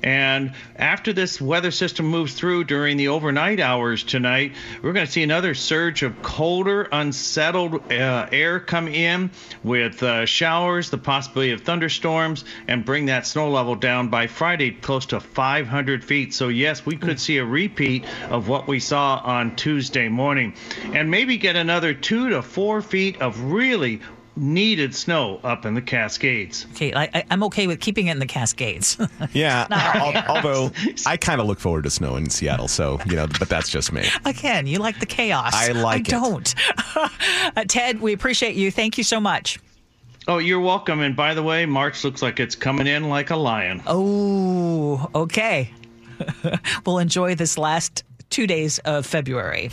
And 0.03 0.53
after 0.75 1.13
this 1.13 1.39
weather 1.41 1.71
system 1.71 2.07
moves 2.07 2.33
through 2.33 2.65
during 2.65 2.97
the 2.97 3.09
overnight 3.09 3.59
hours 3.59 4.03
tonight, 4.03 4.53
we're 4.81 4.93
going 4.93 5.00
to 5.05 5.11
see 5.11 5.23
another 5.23 5.53
surge 5.53 6.03
of 6.03 6.21
colder, 6.21 6.83
unsettled 6.91 7.91
uh, 7.91 8.27
air 8.31 8.59
come 8.59 8.87
in 8.87 9.31
with 9.63 10.01
uh, 10.03 10.25
showers, 10.25 10.89
the 10.89 10.97
possibility 10.97 11.51
of 11.51 11.61
thunderstorms, 11.61 12.45
and 12.67 12.85
bring 12.85 13.07
that 13.07 13.25
snow 13.27 13.49
level 13.49 13.75
down 13.75 14.09
by 14.09 14.27
Friday 14.27 14.71
close 14.71 15.07
to 15.07 15.19
500 15.19 16.03
feet. 16.03 16.33
So, 16.33 16.47
yes, 16.47 16.85
we 16.85 16.95
could 16.95 17.19
see 17.19 17.37
a 17.37 17.45
repeat 17.45 18.05
of 18.29 18.47
what 18.47 18.67
we 18.67 18.79
saw 18.79 19.21
on 19.23 19.55
Tuesday 19.55 20.09
morning 20.09 20.53
and 20.93 21.09
maybe 21.09 21.37
get 21.37 21.55
another 21.55 21.93
two 21.93 22.29
to 22.29 22.41
four 22.41 22.81
feet 22.81 23.21
of 23.21 23.39
really 23.41 24.01
needed 24.35 24.95
snow 24.95 25.39
up 25.43 25.65
in 25.65 25.73
the 25.73 25.81
Cascades. 25.81 26.65
Okay, 26.71 26.93
I, 26.93 27.03
I, 27.13 27.23
I'm 27.29 27.43
okay 27.43 27.67
with 27.67 27.79
keeping 27.79 28.07
it 28.07 28.11
in 28.11 28.19
the 28.19 28.25
Cascades. 28.25 28.97
Yeah, 29.33 29.67
al- 29.69 30.35
although 30.35 30.71
I 31.05 31.15
kind 31.17 31.39
of 31.39 31.47
look 31.47 31.59
forward 31.59 31.83
to 31.83 31.89
snow 31.89 32.15
in 32.15 32.29
Seattle, 32.29 32.67
so 32.67 32.99
you 33.05 33.15
know, 33.15 33.27
but 33.39 33.49
that's 33.49 33.69
just 33.69 33.93
me. 33.93 34.07
Again, 34.25 34.67
you 34.67 34.79
like 34.79 34.99
the 34.99 35.05
chaos. 35.05 35.53
I 35.53 35.71
like 35.71 36.11
I 36.13 36.17
it. 36.17 36.21
don't. 36.21 36.55
uh, 37.55 37.63
Ted, 37.67 38.01
we 38.01 38.13
appreciate 38.13 38.55
you. 38.55 38.71
Thank 38.71 38.97
you 38.97 39.03
so 39.03 39.19
much. 39.19 39.59
Oh, 40.27 40.37
you're 40.37 40.59
welcome. 40.59 41.01
And 41.01 41.15
by 41.15 41.33
the 41.33 41.43
way, 41.43 41.65
March 41.65 42.03
looks 42.03 42.21
like 42.21 42.39
it's 42.39 42.55
coming 42.55 42.87
in 42.87 43.09
like 43.09 43.29
a 43.29 43.35
lion. 43.35 43.81
Oh, 43.87 45.09
okay. 45.15 45.71
we'll 46.85 46.99
enjoy 46.99 47.35
this 47.35 47.57
last 47.57 48.03
two 48.29 48.47
days 48.47 48.79
of 48.79 49.05
February. 49.05 49.69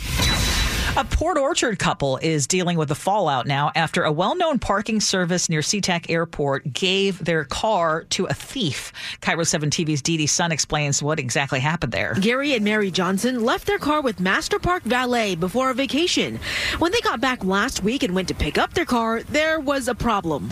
A 0.97 1.05
Port 1.05 1.37
Orchard 1.37 1.77
couple 1.79 2.17
is 2.17 2.47
dealing 2.47 2.77
with 2.77 2.89
the 2.89 2.95
fallout 2.95 3.45
now 3.45 3.71
after 3.75 4.03
a 4.03 4.11
well 4.11 4.35
known 4.35 4.59
parking 4.59 4.99
service 4.99 5.47
near 5.47 5.61
SeaTac 5.61 6.09
Airport 6.09 6.73
gave 6.73 7.23
their 7.23 7.45
car 7.45 8.05
to 8.09 8.25
a 8.25 8.33
thief. 8.33 8.91
KIRO 9.21 9.45
7 9.45 9.69
TV's 9.69 10.01
Dee 10.01 10.17
Dee 10.17 10.27
Sun 10.27 10.51
explains 10.51 11.01
what 11.01 11.19
exactly 11.19 11.59
happened 11.59 11.93
there. 11.93 12.15
Gary 12.15 12.53
and 12.53 12.65
Mary 12.65 12.91
Johnson 12.91 13.45
left 13.45 13.67
their 13.67 13.77
car 13.77 14.01
with 14.01 14.17
MasterPark 14.17 14.81
Valet 14.81 15.35
before 15.35 15.69
a 15.69 15.73
vacation. 15.73 16.39
When 16.79 16.91
they 16.91 17.01
got 17.01 17.21
back 17.21 17.45
last 17.45 17.83
week 17.83 18.03
and 18.03 18.15
went 18.15 18.27
to 18.29 18.35
pick 18.35 18.57
up 18.57 18.73
their 18.73 18.85
car, 18.85 19.21
there 19.23 19.59
was 19.59 19.87
a 19.87 19.95
problem. 19.95 20.49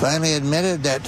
finally 0.00 0.34
admitted 0.34 0.82
that 0.82 1.04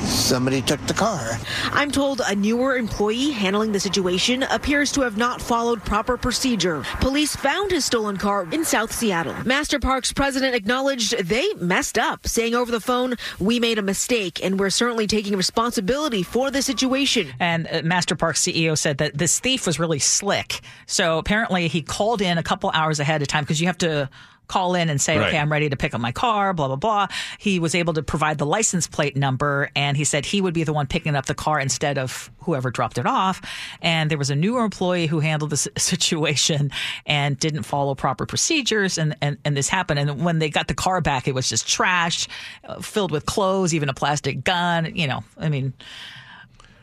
somebody 0.00 0.62
took 0.62 0.80
the 0.86 0.94
car. 0.94 1.38
I'm 1.72 1.90
told 1.90 2.22
a 2.24 2.34
newer 2.34 2.76
employee 2.76 3.30
handling 3.30 3.72
the 3.72 3.80
situation 3.80 4.42
appears 4.44 4.90
to 4.92 5.02
have 5.02 5.16
not 5.16 5.42
followed 5.42 5.84
proper 5.84 6.16
procedure. 6.16 6.82
Police 7.00 7.36
found 7.36 7.70
his 7.70 7.84
stolen 7.92 8.16
car 8.16 8.48
in 8.50 8.64
South 8.64 8.90
Seattle. 8.90 9.34
MasterPark's 9.44 10.14
president 10.14 10.54
acknowledged 10.54 11.14
they 11.26 11.52
messed 11.60 11.98
up, 11.98 12.26
saying 12.26 12.54
over 12.54 12.72
the 12.72 12.80
phone, 12.80 13.16
We 13.38 13.60
made 13.60 13.78
a 13.78 13.82
mistake 13.82 14.42
and 14.42 14.58
we're 14.58 14.70
certainly 14.70 15.06
taking 15.06 15.36
responsibility 15.36 16.22
for 16.22 16.50
the 16.50 16.62
situation. 16.62 17.28
And 17.38 17.66
uh, 17.66 17.82
MasterPark's 17.82 18.40
CEO 18.40 18.78
said 18.78 18.96
that 18.96 19.18
this 19.18 19.40
thief 19.40 19.66
was 19.66 19.78
really 19.78 19.98
slick. 19.98 20.62
So 20.86 21.18
apparently 21.18 21.68
he 21.68 21.82
called 21.82 22.22
in 22.22 22.38
a 22.38 22.42
couple 22.42 22.70
hours 22.72 22.98
ahead 22.98 23.20
of 23.20 23.28
time 23.28 23.44
because 23.44 23.60
you 23.60 23.66
have 23.66 23.76
to 23.78 24.08
call 24.48 24.74
in 24.74 24.88
and 24.90 25.00
say, 25.00 25.16
Right. 25.16 25.28
okay, 25.28 25.38
I'm 25.38 25.50
ready 25.50 25.68
to 25.70 25.76
pick 25.76 25.94
up 25.94 26.00
my 26.00 26.12
car, 26.12 26.52
blah, 26.52 26.66
blah, 26.66 26.76
blah. 26.76 27.06
He 27.38 27.58
was 27.58 27.74
able 27.74 27.94
to 27.94 28.02
provide 28.02 28.38
the 28.38 28.46
license 28.46 28.86
plate 28.86 29.16
number 29.16 29.70
and 29.74 29.96
he 29.96 30.04
said 30.04 30.26
he 30.26 30.40
would 30.40 30.54
be 30.54 30.64
the 30.64 30.72
one 30.72 30.86
picking 30.86 31.14
up 31.14 31.26
the 31.26 31.34
car 31.34 31.58
instead 31.58 31.98
of 31.98 32.30
whoever 32.40 32.70
dropped 32.70 32.98
it 32.98 33.06
off. 33.06 33.40
And 33.80 34.10
there 34.10 34.18
was 34.18 34.30
a 34.30 34.34
newer 34.36 34.64
employee 34.64 35.06
who 35.06 35.20
handled 35.20 35.50
the 35.50 35.56
situation 35.78 36.70
and 37.06 37.38
didn't 37.38 37.62
follow 37.62 37.94
proper 37.94 38.26
procedures. 38.26 38.98
And, 38.98 39.16
and, 39.20 39.38
and 39.44 39.56
this 39.56 39.68
happened. 39.68 40.00
And 40.00 40.24
when 40.24 40.38
they 40.38 40.50
got 40.50 40.68
the 40.68 40.74
car 40.74 41.00
back, 41.00 41.26
it 41.28 41.34
was 41.34 41.48
just 41.48 41.68
trash, 41.68 42.28
uh, 42.64 42.80
filled 42.80 43.10
with 43.10 43.26
clothes, 43.26 43.74
even 43.74 43.88
a 43.88 43.94
plastic 43.94 44.44
gun. 44.44 44.94
You 44.94 45.06
know, 45.06 45.24
I 45.38 45.48
mean, 45.48 45.72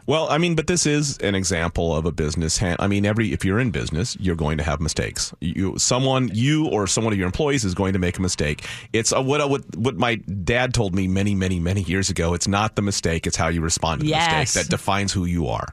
Well, 0.10 0.28
I 0.28 0.40
mean, 0.40 0.56
but 0.56 0.66
this 0.66 0.88
is 0.88 1.20
an 1.20 1.36
example 1.36 1.96
of 1.96 2.08
a 2.08 2.12
business. 2.12 2.58
Hand, 2.58 2.78
I 2.80 2.88
mean, 2.88 3.06
every 3.06 3.32
if 3.32 3.46
you're 3.46 3.60
in 3.60 3.70
business, 3.70 4.18
you're 4.20 4.36
going 4.36 4.58
to 4.58 4.64
have 4.64 4.82
mistakes. 4.82 5.32
You, 5.40 5.78
someone, 5.78 6.32
you 6.34 6.66
or 6.68 6.88
someone 6.88 7.14
of 7.14 7.20
your 7.20 7.28
employees 7.28 7.64
is 7.64 7.76
going 7.76 7.94
to 7.94 8.00
make 8.00 8.18
a 8.18 8.22
mistake. 8.24 8.66
It's 8.92 9.12
a, 9.12 9.22
what 9.22 9.48
what 9.48 9.78
what 9.78 9.98
my 9.98 10.16
dad 10.16 10.74
told 10.74 10.96
me 10.96 11.08
many, 11.08 11.36
many, 11.36 11.60
many 11.60 11.84
years 11.84 12.10
ago. 12.10 12.34
It's 12.34 12.48
not 12.48 12.76
the 12.76 12.82
mistake; 12.82 13.28
it's 13.28 13.38
how 13.38 13.50
you 13.50 13.62
respond 13.62 14.00
to 14.00 14.06
the 14.06 14.10
Yes. 14.10 14.32
mistake 14.56 14.64
that 14.64 14.72
defines 14.72 15.14
who 15.14 15.26
you 15.26 15.46
are. 15.48 15.68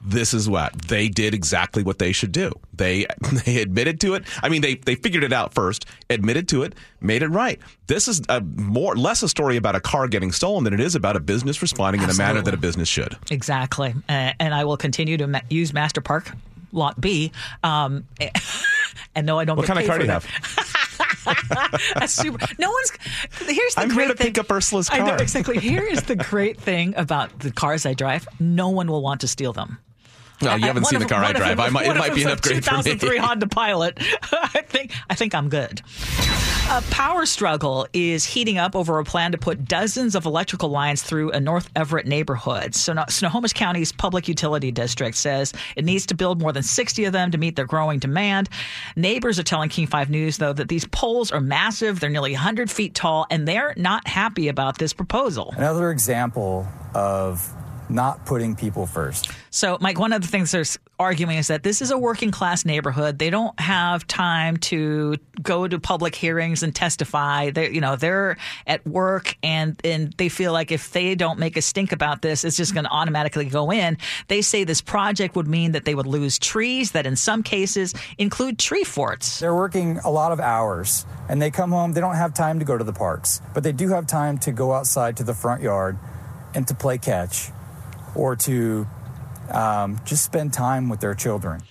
This 0.00 0.32
is 0.32 0.48
what 0.48 0.72
they 0.82 1.08
did 1.08 1.34
exactly 1.34 1.82
what 1.82 1.98
they 1.98 2.12
should 2.12 2.32
do. 2.32 2.52
They 2.72 3.06
they 3.44 3.60
admitted 3.60 4.00
to 4.02 4.14
it. 4.14 4.24
I 4.42 4.48
mean, 4.48 4.62
they 4.62 4.76
they 4.76 4.94
figured 4.94 5.24
it 5.24 5.32
out 5.32 5.54
first, 5.54 5.86
admitted 6.08 6.48
to 6.48 6.62
it, 6.62 6.74
made 7.00 7.22
it 7.22 7.28
right. 7.28 7.58
This 7.88 8.06
is 8.08 8.22
a 8.28 8.40
more 8.40 8.94
less 8.96 9.22
a 9.22 9.28
story 9.28 9.56
about 9.56 9.74
a 9.74 9.80
car 9.80 10.06
getting 10.08 10.30
stolen 10.32 10.64
than 10.64 10.72
it 10.74 10.80
is 10.80 10.94
about 10.94 11.16
a 11.16 11.20
business 11.20 11.60
responding 11.62 12.02
in 12.02 12.10
a 12.10 12.14
manner 12.14 12.40
that 12.42 12.54
a 12.54 12.58
business 12.58 12.88
should. 12.88 13.16
Exactly. 13.30 13.94
Uh, 14.08 14.32
and 14.38 14.54
I 14.54 14.64
will 14.64 14.76
continue 14.76 15.16
to 15.16 15.26
ma- 15.26 15.40
use 15.50 15.72
MasterPark 15.72 16.32
Lot 16.72 17.00
B. 17.00 17.32
Um, 17.64 18.04
and 19.14 19.26
no, 19.26 19.38
I 19.38 19.44
don't 19.44 19.56
What 19.56 19.66
kind 19.66 19.80
of 19.80 19.86
car 19.86 19.98
do 19.98 20.04
you 20.04 20.10
have? 20.10 20.26
That's 21.94 22.12
super. 22.12 22.46
No 22.58 22.70
one's. 22.70 22.92
Here's 23.46 23.74
the 23.74 23.80
I'm 23.82 23.88
great 23.88 23.98
here 24.04 24.08
to 24.08 24.14
thing. 24.14 24.26
pick 24.28 24.38
up 24.38 24.50
Ursula's 24.50 24.88
I 24.90 24.98
know 24.98 25.06
car. 25.06 25.22
exactly. 25.22 25.58
Here 25.58 25.82
is 25.82 26.02
the 26.04 26.16
great 26.16 26.58
thing 26.60 26.94
about 26.96 27.38
the 27.40 27.50
cars 27.50 27.84
I 27.84 27.94
drive. 27.94 28.26
No 28.40 28.68
one 28.70 28.88
will 28.88 29.02
want 29.02 29.20
to 29.22 29.28
steal 29.28 29.52
them. 29.52 29.78
No, 30.42 30.54
you 30.54 30.64
haven't 30.66 30.82
One 30.84 30.90
seen 30.90 30.98
the 31.00 31.04
of- 31.06 31.10
car 31.10 31.18
I 31.20 31.26
one 31.28 31.30
of 31.32 31.36
drive. 31.42 31.60
I 31.60 31.68
might, 31.70 31.86
it 31.86 31.96
might 31.96 32.14
be 32.14 32.22
an 32.22 32.28
them's 32.28 32.46
a 32.46 32.50
upgrade 32.50 32.64
for 32.64 32.76
me. 32.76 32.82
2003 32.82 33.16
Honda 33.26 33.46
Pilot. 33.48 33.98
I 34.32 34.62
think 34.66 34.92
I 35.10 35.14
think 35.14 35.34
I'm 35.34 35.48
good. 35.48 35.82
A 36.70 36.82
power 36.90 37.24
struggle 37.24 37.86
is 37.94 38.26
heating 38.26 38.58
up 38.58 38.76
over 38.76 38.98
a 38.98 39.04
plan 39.04 39.32
to 39.32 39.38
put 39.38 39.64
dozens 39.64 40.14
of 40.14 40.26
electrical 40.26 40.68
lines 40.68 41.02
through 41.02 41.30
a 41.30 41.40
North 41.40 41.70
Everett 41.74 42.06
neighborhood. 42.06 42.74
So 42.74 42.92
now, 42.92 43.06
Snohomish 43.08 43.54
County's 43.54 43.90
Public 43.90 44.28
Utility 44.28 44.70
District 44.70 45.16
says 45.16 45.54
it 45.76 45.86
needs 45.86 46.04
to 46.06 46.14
build 46.14 46.42
more 46.42 46.52
than 46.52 46.62
60 46.62 47.06
of 47.06 47.14
them 47.14 47.30
to 47.30 47.38
meet 47.38 47.56
their 47.56 47.64
growing 47.64 47.98
demand. 47.98 48.50
Neighbors 48.96 49.38
are 49.38 49.42
telling 49.44 49.70
King 49.70 49.86
5 49.86 50.10
News, 50.10 50.36
though, 50.36 50.52
that 50.52 50.68
these 50.68 50.84
poles 50.88 51.30
are 51.32 51.40
massive. 51.40 52.00
They're 52.00 52.10
nearly 52.10 52.32
100 52.32 52.70
feet 52.70 52.94
tall, 52.94 53.26
and 53.30 53.48
they're 53.48 53.72
not 53.78 54.06
happy 54.06 54.48
about 54.48 54.76
this 54.76 54.92
proposal. 54.92 55.54
Another 55.56 55.90
example 55.90 56.68
of 56.94 57.50
not 57.88 58.24
putting 58.26 58.54
people 58.54 58.86
first. 58.86 59.30
So, 59.50 59.78
Mike, 59.80 59.98
one 59.98 60.12
of 60.12 60.22
the 60.22 60.28
things 60.28 60.50
they're 60.50 60.64
arguing 60.98 61.38
is 61.38 61.46
that 61.46 61.62
this 61.62 61.80
is 61.80 61.90
a 61.90 61.98
working 61.98 62.30
class 62.30 62.64
neighborhood. 62.64 63.18
They 63.18 63.30
don't 63.30 63.58
have 63.60 64.06
time 64.06 64.56
to 64.58 65.16
go 65.42 65.66
to 65.66 65.78
public 65.78 66.14
hearings 66.14 66.62
and 66.62 66.74
testify. 66.74 67.50
They, 67.50 67.70
you 67.70 67.80
know, 67.80 67.96
they're 67.96 68.36
at 68.66 68.86
work 68.86 69.36
and 69.42 69.80
and 69.84 70.12
they 70.18 70.28
feel 70.28 70.52
like 70.52 70.72
if 70.72 70.92
they 70.92 71.14
don't 71.14 71.38
make 71.38 71.56
a 71.56 71.62
stink 71.62 71.92
about 71.92 72.22
this, 72.22 72.44
it's 72.44 72.56
just 72.56 72.74
going 72.74 72.84
to 72.84 72.90
automatically 72.90 73.46
go 73.46 73.70
in. 73.70 73.96
They 74.28 74.42
say 74.42 74.64
this 74.64 74.80
project 74.80 75.36
would 75.36 75.48
mean 75.48 75.72
that 75.72 75.84
they 75.84 75.94
would 75.94 76.06
lose 76.06 76.38
trees 76.38 76.92
that 76.92 77.06
in 77.06 77.16
some 77.16 77.42
cases 77.42 77.94
include 78.18 78.58
tree 78.58 78.84
forts. 78.84 79.38
They're 79.38 79.54
working 79.54 79.98
a 79.98 80.10
lot 80.10 80.32
of 80.32 80.40
hours 80.40 81.06
and 81.28 81.40
they 81.40 81.50
come 81.50 81.70
home, 81.70 81.92
they 81.92 82.00
don't 82.00 82.16
have 82.16 82.34
time 82.34 82.58
to 82.58 82.64
go 82.64 82.76
to 82.76 82.84
the 82.84 82.92
parks, 82.92 83.40
but 83.54 83.62
they 83.62 83.72
do 83.72 83.88
have 83.88 84.06
time 84.06 84.38
to 84.38 84.52
go 84.52 84.72
outside 84.72 85.16
to 85.18 85.24
the 85.24 85.34
front 85.34 85.62
yard 85.62 85.98
and 86.54 86.66
to 86.68 86.74
play 86.74 86.98
catch 86.98 87.50
or 88.18 88.36
to 88.36 88.86
um, 89.50 89.98
just 90.04 90.24
spend 90.24 90.52
time 90.52 90.88
with 90.88 91.00
their 91.00 91.14
children. 91.14 91.62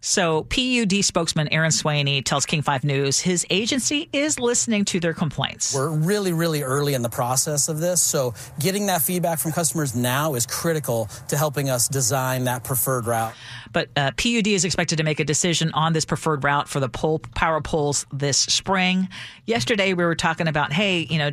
So, 0.00 0.44
PUD 0.44 1.04
spokesman 1.04 1.48
Aaron 1.48 1.72
Swaney 1.72 2.24
tells 2.24 2.46
King 2.46 2.62
5 2.62 2.84
News 2.84 3.18
his 3.18 3.44
agency 3.50 4.08
is 4.12 4.38
listening 4.38 4.84
to 4.86 5.00
their 5.00 5.14
complaints. 5.14 5.74
We're 5.74 5.90
really, 5.90 6.32
really 6.32 6.62
early 6.62 6.94
in 6.94 7.02
the 7.02 7.08
process 7.08 7.68
of 7.68 7.80
this. 7.80 8.00
So 8.00 8.34
getting 8.60 8.86
that 8.86 9.02
feedback 9.02 9.40
from 9.40 9.50
customers 9.50 9.96
now 9.96 10.34
is 10.34 10.46
critical 10.46 11.08
to 11.28 11.36
helping 11.36 11.70
us 11.70 11.88
design 11.88 12.44
that 12.44 12.62
preferred 12.62 13.06
route. 13.06 13.34
But 13.72 13.88
uh, 13.96 14.12
PUD 14.12 14.46
is 14.46 14.64
expected 14.64 14.98
to 14.98 15.02
make 15.02 15.18
a 15.18 15.24
decision 15.24 15.72
on 15.72 15.92
this 15.92 16.04
preferred 16.04 16.44
route 16.44 16.68
for 16.68 16.78
the 16.78 16.88
pole 16.88 17.18
power 17.18 17.60
poles 17.60 18.06
this 18.12 18.38
spring. 18.38 19.08
Yesterday, 19.44 19.92
we 19.92 20.04
were 20.04 20.14
talking 20.14 20.46
about, 20.46 20.72
hey, 20.72 21.00
you 21.10 21.18
know, 21.18 21.32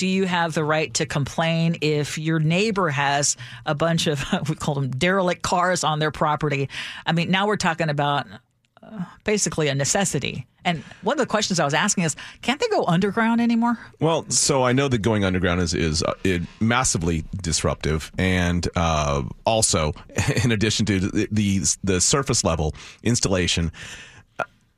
do 0.00 0.06
you 0.06 0.24
have 0.24 0.54
the 0.54 0.64
right 0.64 0.94
to 0.94 1.04
complain 1.04 1.76
if 1.82 2.16
your 2.16 2.38
neighbor 2.38 2.88
has 2.88 3.36
a 3.66 3.74
bunch 3.74 4.06
of 4.06 4.24
we 4.48 4.54
call 4.54 4.74
them 4.74 4.88
derelict 4.88 5.42
cars 5.42 5.84
on 5.84 5.98
their 5.98 6.10
property? 6.10 6.70
I 7.04 7.12
mean, 7.12 7.30
now 7.30 7.46
we're 7.46 7.58
talking 7.58 7.90
about 7.90 8.26
uh, 8.82 9.04
basically 9.24 9.68
a 9.68 9.74
necessity. 9.74 10.46
And 10.64 10.82
one 11.02 11.16
of 11.16 11.18
the 11.18 11.26
questions 11.26 11.60
I 11.60 11.66
was 11.66 11.74
asking 11.74 12.04
is, 12.04 12.16
can't 12.40 12.58
they 12.58 12.68
go 12.68 12.86
underground 12.86 13.42
anymore? 13.42 13.78
Well, 14.00 14.24
so 14.30 14.62
I 14.62 14.72
know 14.72 14.88
that 14.88 15.02
going 15.02 15.22
underground 15.22 15.60
is 15.60 15.74
is 15.74 16.02
uh, 16.02 16.14
massively 16.60 17.24
disruptive, 17.42 18.10
and 18.16 18.66
uh, 18.76 19.22
also 19.44 19.92
in 20.44 20.50
addition 20.50 20.86
to 20.86 20.98
the 20.98 21.76
the 21.84 22.00
surface 22.00 22.42
level 22.42 22.74
installation. 23.02 23.70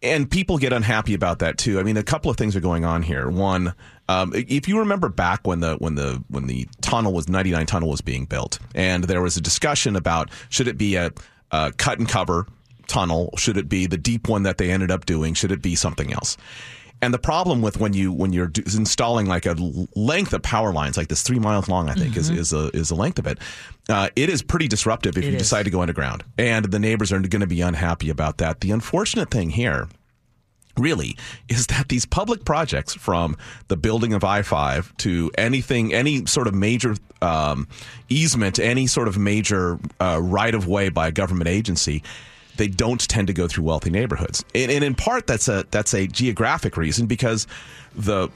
And 0.02 0.30
people 0.30 0.58
get 0.58 0.72
unhappy 0.72 1.14
about 1.14 1.38
that 1.40 1.58
too. 1.58 1.78
I 1.78 1.82
mean, 1.82 1.96
a 1.96 2.02
couple 2.02 2.30
of 2.30 2.36
things 2.36 2.56
are 2.56 2.60
going 2.60 2.84
on 2.84 3.02
here. 3.02 3.28
One, 3.30 3.74
um, 4.08 4.32
if 4.34 4.68
you 4.68 4.80
remember 4.80 5.08
back 5.08 5.46
when 5.46 5.60
the 5.60 5.76
when 5.76 5.94
the 5.94 6.22
when 6.28 6.46
the 6.46 6.68
tunnel 6.80 7.12
was 7.12 7.28
99 7.28 7.66
tunnel 7.66 7.88
was 7.88 8.00
being 8.00 8.24
built, 8.24 8.58
and 8.74 9.04
there 9.04 9.22
was 9.22 9.36
a 9.36 9.40
discussion 9.40 9.96
about 9.96 10.30
should 10.48 10.68
it 10.68 10.76
be 10.76 10.96
a, 10.96 11.12
a 11.50 11.72
cut 11.72 11.98
and 11.98 12.08
cover 12.08 12.46
tunnel, 12.88 13.30
should 13.36 13.56
it 13.56 13.68
be 13.68 13.86
the 13.86 13.96
deep 13.96 14.28
one 14.28 14.42
that 14.42 14.58
they 14.58 14.70
ended 14.70 14.90
up 14.90 15.06
doing, 15.06 15.34
should 15.34 15.52
it 15.52 15.62
be 15.62 15.74
something 15.74 16.12
else? 16.12 16.36
And 17.02 17.12
the 17.12 17.18
problem 17.18 17.60
with 17.62 17.78
when 17.78 17.92
you 17.92 18.12
when 18.12 18.32
you're 18.32 18.46
d- 18.46 18.62
installing 18.74 19.26
like 19.26 19.44
a 19.44 19.54
length 19.96 20.32
of 20.32 20.42
power 20.42 20.72
lines 20.72 20.96
like 20.96 21.08
this 21.08 21.22
three 21.22 21.40
miles 21.40 21.68
long, 21.68 21.90
I 21.90 21.94
think 21.94 22.16
is 22.16 22.30
is 22.30 22.52
a 22.52 22.68
is 22.72 22.88
the 22.90 22.94
length 22.94 23.18
of 23.18 23.26
it. 23.26 23.38
Uh, 23.88 24.08
it 24.14 24.28
is 24.30 24.40
pretty 24.42 24.68
disruptive 24.68 25.18
if 25.18 25.24
It 25.24 25.30
you 25.30 25.34
is. 25.36 25.42
decide 25.42 25.64
to 25.64 25.70
go 25.70 25.82
underground, 25.82 26.22
and 26.38 26.64
the 26.66 26.78
neighbors 26.78 27.12
are 27.12 27.18
going 27.18 27.40
to 27.40 27.46
be 27.48 27.60
unhappy 27.60 28.08
about 28.08 28.38
that. 28.38 28.60
The 28.60 28.70
unfortunate 28.70 29.30
thing 29.32 29.50
here 29.50 29.88
really 30.78 31.16
is 31.48 31.66
that 31.66 31.88
these 31.88 32.06
public 32.06 32.44
projects 32.44 32.94
from 32.94 33.36
the 33.68 33.76
building 33.76 34.14
of 34.14 34.24
I-5 34.24 34.96
to 34.98 35.30
anything, 35.36 35.92
any 35.92 36.24
sort 36.24 36.46
of 36.46 36.54
major 36.54 36.94
um, 37.20 37.68
easement, 38.08 38.58
any 38.58 38.86
sort 38.86 39.06
of 39.08 39.18
major 39.18 39.78
uh, 40.00 40.18
right 40.22 40.54
of 40.54 40.66
way 40.68 40.88
by 40.88 41.08
a 41.08 41.12
government 41.12 41.48
agency, 41.48 42.02
they 42.56 42.68
don't 42.68 43.00
tend 43.08 43.26
to 43.28 43.32
go 43.32 43.48
through 43.48 43.64
wealthy 43.64 43.90
neighborhoods. 43.90 44.44
And, 44.54 44.70
and 44.70 44.84
in 44.84 44.94
part, 44.94 45.26
that's 45.26 45.48
a 45.48 45.64
that's 45.70 45.94
a 45.94 46.06
geographic 46.06 46.76
reason 46.76 47.06
because 47.06 47.46
the 47.94 48.30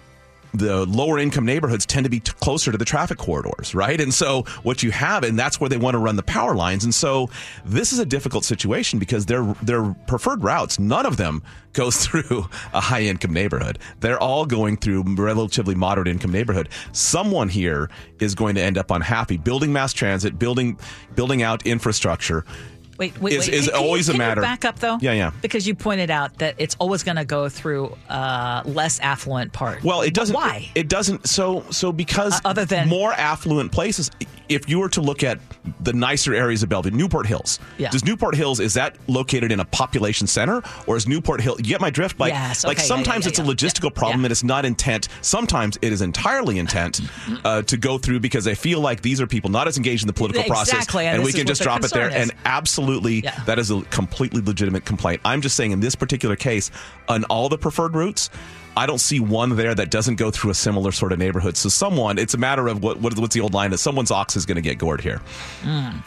the 0.57 0.87
lower 0.87 1.19
income 1.19 1.45
neighborhoods 1.45 1.85
tend 1.85 2.05
to 2.05 2.11
be 2.11 2.21
t- 2.21 2.33
closer 2.41 2.73
to 2.73 2.79
the 2.79 2.85
traffic 2.85 3.19
corridors, 3.19 3.75
right? 3.75 4.01
And 4.01 4.13
so 4.13 4.43
what 4.63 4.83
you 4.83 4.91
have, 4.91 5.23
and 5.23 5.39
that's 5.39 5.61
where 5.61 5.69
they 5.69 5.77
want 5.77 5.95
to 5.95 5.99
run 5.99 6.17
the 6.17 6.23
power 6.23 6.55
lines. 6.55 6.85
And 6.85 6.95
so 6.95 7.29
this 7.65 7.93
is 7.93 7.99
a 7.99 8.07
difficult 8.07 8.45
situation 8.45 8.99
because 8.99 9.27
their 9.27 9.45
their 9.63 9.95
preferred 10.07 10.43
routes, 10.43 10.79
none 10.79 11.07
of 11.07 11.17
them 11.17 11.43
goes 11.73 11.97
through 12.07 12.49
a 12.73 12.81
high 12.81 13.03
income 13.03 13.33
neighborhood. 13.33 13.79
They're 14.01 14.21
all 14.21 14.47
going 14.47 14.79
through 14.79 15.05
relatively 15.17 15.75
moderate 15.75 16.09
income 16.09 16.33
neighborhood. 16.33 16.69
Someone 16.93 17.49
here 17.49 17.91
is 18.19 18.35
going 18.35 18.55
to 18.55 18.63
end 18.63 18.79
up 18.79 18.91
unhappy. 18.91 19.37
Building 19.37 19.73
mass 19.73 19.93
transit, 19.93 20.39
building 20.39 20.79
building 21.15 21.43
out 21.43 21.67
infrastructure. 21.67 22.45
Wait, 22.99 23.21
wait, 23.21 23.33
is, 23.35 23.47
wait. 23.47 23.55
is 23.55 23.65
Can- 23.67 23.73
can 23.75 23.81
you- 23.81 23.87
always 23.87 24.07
can 24.07 24.13
a 24.13 24.15
you 24.15 24.19
matter. 24.19 24.41
back 24.41 24.65
up 24.65 24.79
though. 24.79 24.99
Yeah, 25.01 25.13
yeah. 25.13 25.31
Because 25.43 25.67
you 25.67 25.75
pointed 25.75 26.11
out 26.11 26.39
that 26.39 26.55
it's 26.59 26.77
always 26.79 27.03
going 27.03 27.17
to 27.17 27.25
go 27.25 27.49
through 27.49 27.97
uh, 28.09 28.63
less 28.65 29.01
affluent 29.01 29.53
part. 29.53 29.83
Well, 29.85 30.03
it 30.03 30.15
doesn't. 30.15 30.35
Why? 30.35 30.69
It, 30.75 30.89
doesn't. 30.89 31.27
So, 31.29 31.65
so 31.71 31.93
because 31.93 32.35
Uh, 32.45 32.51
other 32.51 32.65
than- 32.65 32.89
more 32.89 33.13
affluent 33.13 33.73
places, 33.73 34.11
if 34.49 34.69
you 34.69 34.79
were 34.79 34.89
to 34.91 35.01
look 35.01 35.25
at 35.25 35.41
the 35.81 35.93
nicer 35.93 36.33
areas 36.33 36.63
of 36.63 36.69
Bellevue, 36.69 36.93
Newport 36.93 37.27
Hills. 37.27 37.59
Yeah. 37.79 37.91
Does 37.91 38.05
Newport 38.05 38.37
Hills 38.37 38.61
is 38.61 38.75
that 38.75 38.97
located 39.09 39.51
in 39.51 39.59
a 39.59 39.65
population 39.65 40.29
center, 40.29 40.63
or 40.87 40.97
is 40.97 41.09
Newport 41.09 41.41
Hill? 41.41 41.57
You 41.59 41.65
get 41.65 41.81
my 41.81 41.91
drift. 41.91 42.21
Like, 42.21 42.33
Yes, 42.33 42.65
like 42.65 42.77
okay, 42.77 42.85
yeah, 42.85 42.87
sometimes 42.87 43.25
yeah, 43.25 43.31
it's 43.31 43.39
yeah, 43.41 43.45
a 43.45 43.49
logistical 43.49 43.93
problem 43.93 44.21
yeah. 44.21 44.27
and 44.27 44.33
it's 44.33 44.45
not 44.45 44.65
intent. 44.65 45.09
Sometimes 45.23 45.77
it 45.83 45.93
is 45.93 46.03
entirely 46.03 46.59
intent 46.59 47.01
uh, 47.45 47.63
to 47.63 47.77
go 47.77 47.99
through 47.99 48.21
because 48.21 48.45
they 48.45 48.55
feel 48.55 48.81
like 48.81 49.03
these 49.03 49.21
are 49.21 49.27
people 49.27 49.51
not 49.51 49.67
as 49.67 49.77
engaged 49.77 50.05
in 50.05 50.07
the 50.07 50.13
political 50.13 50.45
process, 50.45 50.87
and 50.95 51.17
and 51.17 51.25
we 51.25 51.33
can 51.33 51.47
just 51.47 51.63
drop 51.63 51.85
it 51.85 51.91
there. 51.93 52.11
And 52.11 52.31
absolutely, 52.45 52.86
Yeah. 52.95 53.43
that 53.45 53.59
is 53.59 53.71
a 53.71 53.83
completely 53.83 54.41
legitimate 54.41 54.85
complaint. 54.85 55.21
I'm 55.25 55.41
just 55.41 55.57
saying 55.57 55.73
in 55.73 55.81
this 55.81 55.95
particular 55.95 56.37
case, 56.37 56.71
on 57.09 57.25
all 57.25 57.49
the 57.49 57.59
preferred 57.59 57.95
routes. 57.95 58.31
I 58.79 58.85
don't 58.85 58.99
see 58.99 59.21
one 59.21 59.57
there 59.57 59.75
that 59.75 59.91
doesn't 59.91 60.17
go 60.17 60.31
through 60.31 60.51
a 60.51 60.55
similar 60.55 60.93
sort 60.93 61.13
of 61.13 61.19
neighborhood. 61.19 61.57
So 61.57 61.71
someone, 61.71 62.19
it's 62.19 62.35
a 62.35 62.39
matter 62.39 62.69
of 62.69 62.83
what, 62.83 63.01
what 63.01 63.19
what's 63.19 63.35
the 63.35 63.41
old 63.41 63.55
line 63.55 63.71
that 63.71 63.79
someone's 63.79 64.11
ox 64.11 64.37
is 64.37 64.45
going 64.45 64.57
to 64.57 64.61
get 64.63 64.77
gored 64.77 65.01
here. 65.01 65.23
Hmm. 65.63 65.99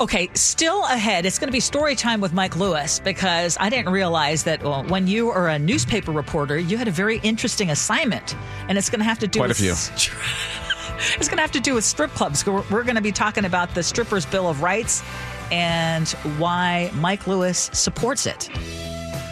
Okay, 0.00 0.30
still 0.34 0.84
ahead. 0.84 1.26
It's 1.26 1.38
going 1.38 1.48
to 1.48 1.52
be 1.52 1.60
story 1.60 1.96
time 1.96 2.20
with 2.20 2.32
Mike 2.32 2.56
Lewis 2.56 3.00
because 3.00 3.56
I 3.58 3.68
didn't 3.68 3.92
realize 3.92 4.44
that 4.44 4.62
well, 4.62 4.84
when 4.84 5.08
you 5.08 5.30
are 5.30 5.48
a 5.48 5.58
newspaper 5.58 6.12
reporter, 6.12 6.56
you 6.56 6.78
had 6.78 6.86
a 6.86 6.92
very 6.92 7.18
interesting 7.18 7.70
assignment, 7.70 8.36
and 8.68 8.78
it's 8.78 8.88
going 8.88 9.00
to 9.00 9.04
have 9.04 9.18
to 9.18 9.26
do 9.26 9.40
Quite 9.40 9.46
a 9.46 9.60
with 9.60 9.98
few. 9.98 10.14
It's 11.16 11.28
going 11.28 11.36
to 11.36 11.42
have 11.42 11.52
to 11.52 11.60
do 11.60 11.74
with 11.74 11.84
strip 11.84 12.10
clubs. 12.10 12.44
We're, 12.44 12.64
we're 12.70 12.82
going 12.82 12.96
to 12.96 13.00
be 13.00 13.12
talking 13.12 13.44
about 13.44 13.72
the 13.72 13.84
Strippers' 13.84 14.26
Bill 14.26 14.48
of 14.48 14.62
Rights 14.62 15.02
and 15.50 16.08
why 16.38 16.90
Mike 16.94 17.26
Lewis 17.26 17.70
supports 17.72 18.26
it. 18.26 18.48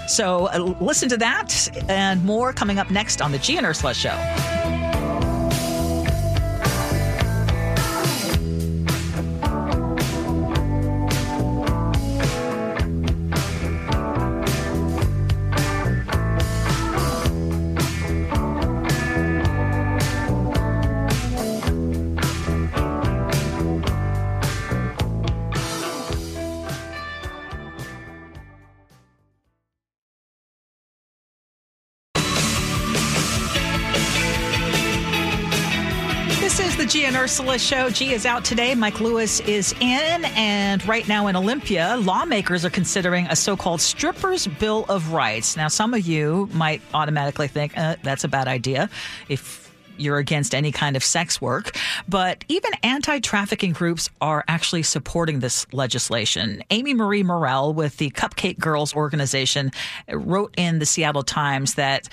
So 0.08 0.46
uh, 0.46 0.76
listen 0.80 1.08
to 1.08 1.16
that 1.16 1.68
and 1.88 2.24
more 2.24 2.52
coming 2.52 2.78
up 2.78 2.90
next 2.90 3.20
on 3.20 3.32
the 3.32 3.38
G 3.38 3.56
and 3.56 3.66
Ursula 3.66 3.94
Show. 3.94 4.55
Ursula 37.36 37.58
show. 37.58 37.90
G 37.90 38.14
is 38.14 38.24
out 38.24 38.46
today. 38.46 38.74
Mike 38.74 38.98
Lewis 38.98 39.40
is 39.40 39.74
in. 39.74 40.24
And 40.24 40.82
right 40.88 41.06
now 41.06 41.26
in 41.26 41.36
Olympia, 41.36 41.98
lawmakers 41.98 42.64
are 42.64 42.70
considering 42.70 43.26
a 43.26 43.36
so 43.36 43.58
called 43.58 43.82
strippers' 43.82 44.46
bill 44.46 44.86
of 44.88 45.12
rights. 45.12 45.54
Now, 45.54 45.68
some 45.68 45.92
of 45.92 46.06
you 46.06 46.48
might 46.54 46.80
automatically 46.94 47.46
think 47.46 47.76
uh, 47.76 47.96
that's 48.02 48.24
a 48.24 48.28
bad 48.28 48.48
idea 48.48 48.88
if 49.28 49.70
you're 49.98 50.16
against 50.16 50.54
any 50.54 50.72
kind 50.72 50.96
of 50.96 51.04
sex 51.04 51.38
work. 51.38 51.76
But 52.08 52.42
even 52.48 52.72
anti 52.82 53.20
trafficking 53.20 53.72
groups 53.72 54.08
are 54.22 54.42
actually 54.48 54.84
supporting 54.84 55.40
this 55.40 55.66
legislation. 55.74 56.62
Amy 56.70 56.94
Marie 56.94 57.22
Morrell 57.22 57.74
with 57.74 57.98
the 57.98 58.08
Cupcake 58.12 58.58
Girls 58.58 58.94
organization 58.94 59.72
wrote 60.10 60.54
in 60.56 60.78
the 60.78 60.86
Seattle 60.86 61.22
Times 61.22 61.74
that 61.74 62.08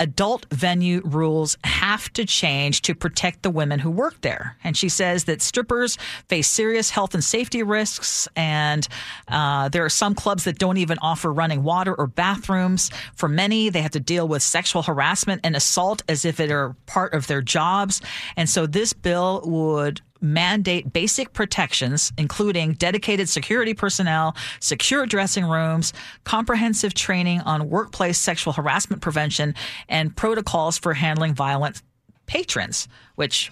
adult 0.00 0.46
venue 0.52 1.00
rules 1.04 1.56
have 1.64 2.12
to 2.14 2.24
change 2.24 2.82
to 2.82 2.94
protect 2.94 3.42
the 3.42 3.50
women 3.50 3.78
who 3.78 3.90
work 3.90 4.20
there. 4.20 4.56
And 4.64 4.76
she 4.76 4.88
says 4.88 5.24
that 5.24 5.42
strippers 5.42 5.96
face 6.28 6.48
serious 6.48 6.90
health 6.90 7.14
and 7.14 7.24
safety 7.24 7.62
risks, 7.62 8.28
and 8.36 8.86
uh, 9.28 9.68
there 9.68 9.84
are 9.84 9.90
some 9.90 10.14
clubs 10.14 10.44
that 10.44 10.58
don't 10.58 10.76
even 10.76 10.98
offer 11.00 11.32
running 11.32 11.62
water 11.62 11.94
or 11.94 12.06
bathrooms. 12.06 12.90
For 13.14 13.28
many, 13.28 13.68
they 13.68 13.82
have 13.82 13.92
to 13.92 14.00
deal 14.00 14.28
with 14.28 14.42
sexual 14.42 14.82
harassment 14.82 15.40
and 15.44 15.56
assault 15.56 16.02
as 16.08 16.24
if 16.24 16.40
it 16.40 16.50
are 16.50 16.74
part 16.86 17.14
of 17.14 17.26
their 17.26 17.42
jobs. 17.42 18.00
And 18.36 18.48
so 18.48 18.66
this 18.66 18.92
bill 18.92 19.42
would 19.44 20.00
mandate 20.20 20.92
basic 20.92 21.32
protections, 21.32 22.12
including 22.18 22.72
dedicated 22.74 23.28
security 23.28 23.74
personnel, 23.74 24.36
secure 24.60 25.06
dressing 25.06 25.44
rooms, 25.44 25.92
comprehensive 26.24 26.94
training 26.94 27.40
on 27.42 27.68
workplace 27.68 28.18
sexual 28.18 28.52
harassment 28.52 29.02
prevention, 29.02 29.54
and 29.88 30.16
protocols 30.16 30.78
for 30.78 30.94
handling 30.94 31.34
violent 31.34 31.82
patrons, 32.26 32.88
which 33.14 33.50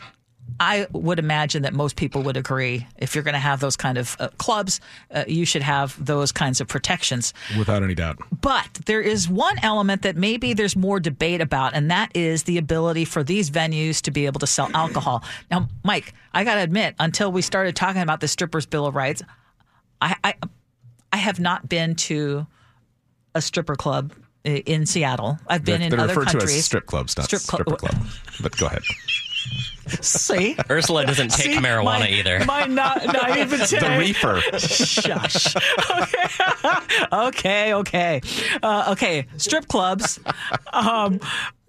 I 0.60 0.86
would 0.92 1.18
imagine 1.18 1.62
that 1.62 1.74
most 1.74 1.96
people 1.96 2.22
would 2.22 2.36
agree. 2.36 2.86
If 2.96 3.14
you're 3.14 3.24
going 3.24 3.34
to 3.34 3.40
have 3.40 3.60
those 3.60 3.76
kind 3.76 3.98
of 3.98 4.16
uh, 4.20 4.28
clubs, 4.38 4.80
uh, 5.10 5.24
you 5.26 5.44
should 5.44 5.62
have 5.62 6.02
those 6.04 6.30
kinds 6.32 6.60
of 6.60 6.68
protections. 6.68 7.34
Without 7.58 7.82
any 7.82 7.94
doubt. 7.94 8.18
But 8.40 8.68
there 8.86 9.00
is 9.00 9.28
one 9.28 9.58
element 9.62 10.02
that 10.02 10.16
maybe 10.16 10.52
there's 10.54 10.76
more 10.76 11.00
debate 11.00 11.40
about, 11.40 11.74
and 11.74 11.90
that 11.90 12.10
is 12.14 12.44
the 12.44 12.56
ability 12.58 13.04
for 13.04 13.24
these 13.24 13.50
venues 13.50 14.00
to 14.02 14.10
be 14.10 14.26
able 14.26 14.38
to 14.40 14.46
sell 14.46 14.70
alcohol. 14.74 15.24
Now, 15.50 15.68
Mike, 15.82 16.14
I 16.32 16.44
got 16.44 16.54
to 16.54 16.60
admit, 16.60 16.94
until 16.98 17.32
we 17.32 17.42
started 17.42 17.74
talking 17.74 18.02
about 18.02 18.20
the 18.20 18.28
strippers' 18.28 18.66
bill 18.66 18.86
of 18.86 18.94
rights, 18.94 19.22
I, 20.00 20.14
I, 20.22 20.34
I 21.12 21.16
have 21.16 21.40
not 21.40 21.68
been 21.68 21.94
to 21.96 22.46
a 23.34 23.42
stripper 23.42 23.74
club 23.74 24.12
in 24.44 24.86
Seattle. 24.86 25.38
I've 25.48 25.64
been 25.64 25.80
They're, 25.80 25.84
in 25.86 25.90
they're 25.90 26.00
other 26.00 26.08
referred 26.14 26.26
to 26.32 26.38
countries. 26.38 26.58
as 26.58 26.64
strip 26.66 26.86
clubs, 26.86 27.16
not 27.16 27.26
Strip 27.26 27.42
club- 27.42 27.62
stripper 27.62 27.76
club. 27.76 28.06
But 28.40 28.56
go 28.56 28.66
ahead. 28.66 28.82
See, 30.00 30.56
Ursula 30.70 31.06
doesn't 31.06 31.30
take 31.30 31.52
See, 31.52 31.58
marijuana 31.58 32.00
my, 32.00 32.08
either. 32.08 32.44
My 32.44 32.64
na- 32.66 32.94
naivete. 32.94 33.78
The 33.84 33.96
reefer. 33.98 34.40
Shush. 34.58 35.54
Okay, 37.12 37.74
okay, 37.74 37.74
okay, 37.74 38.20
uh, 38.62 38.88
okay. 38.92 39.26
Strip 39.36 39.68
clubs, 39.68 40.18
um, 40.72 41.20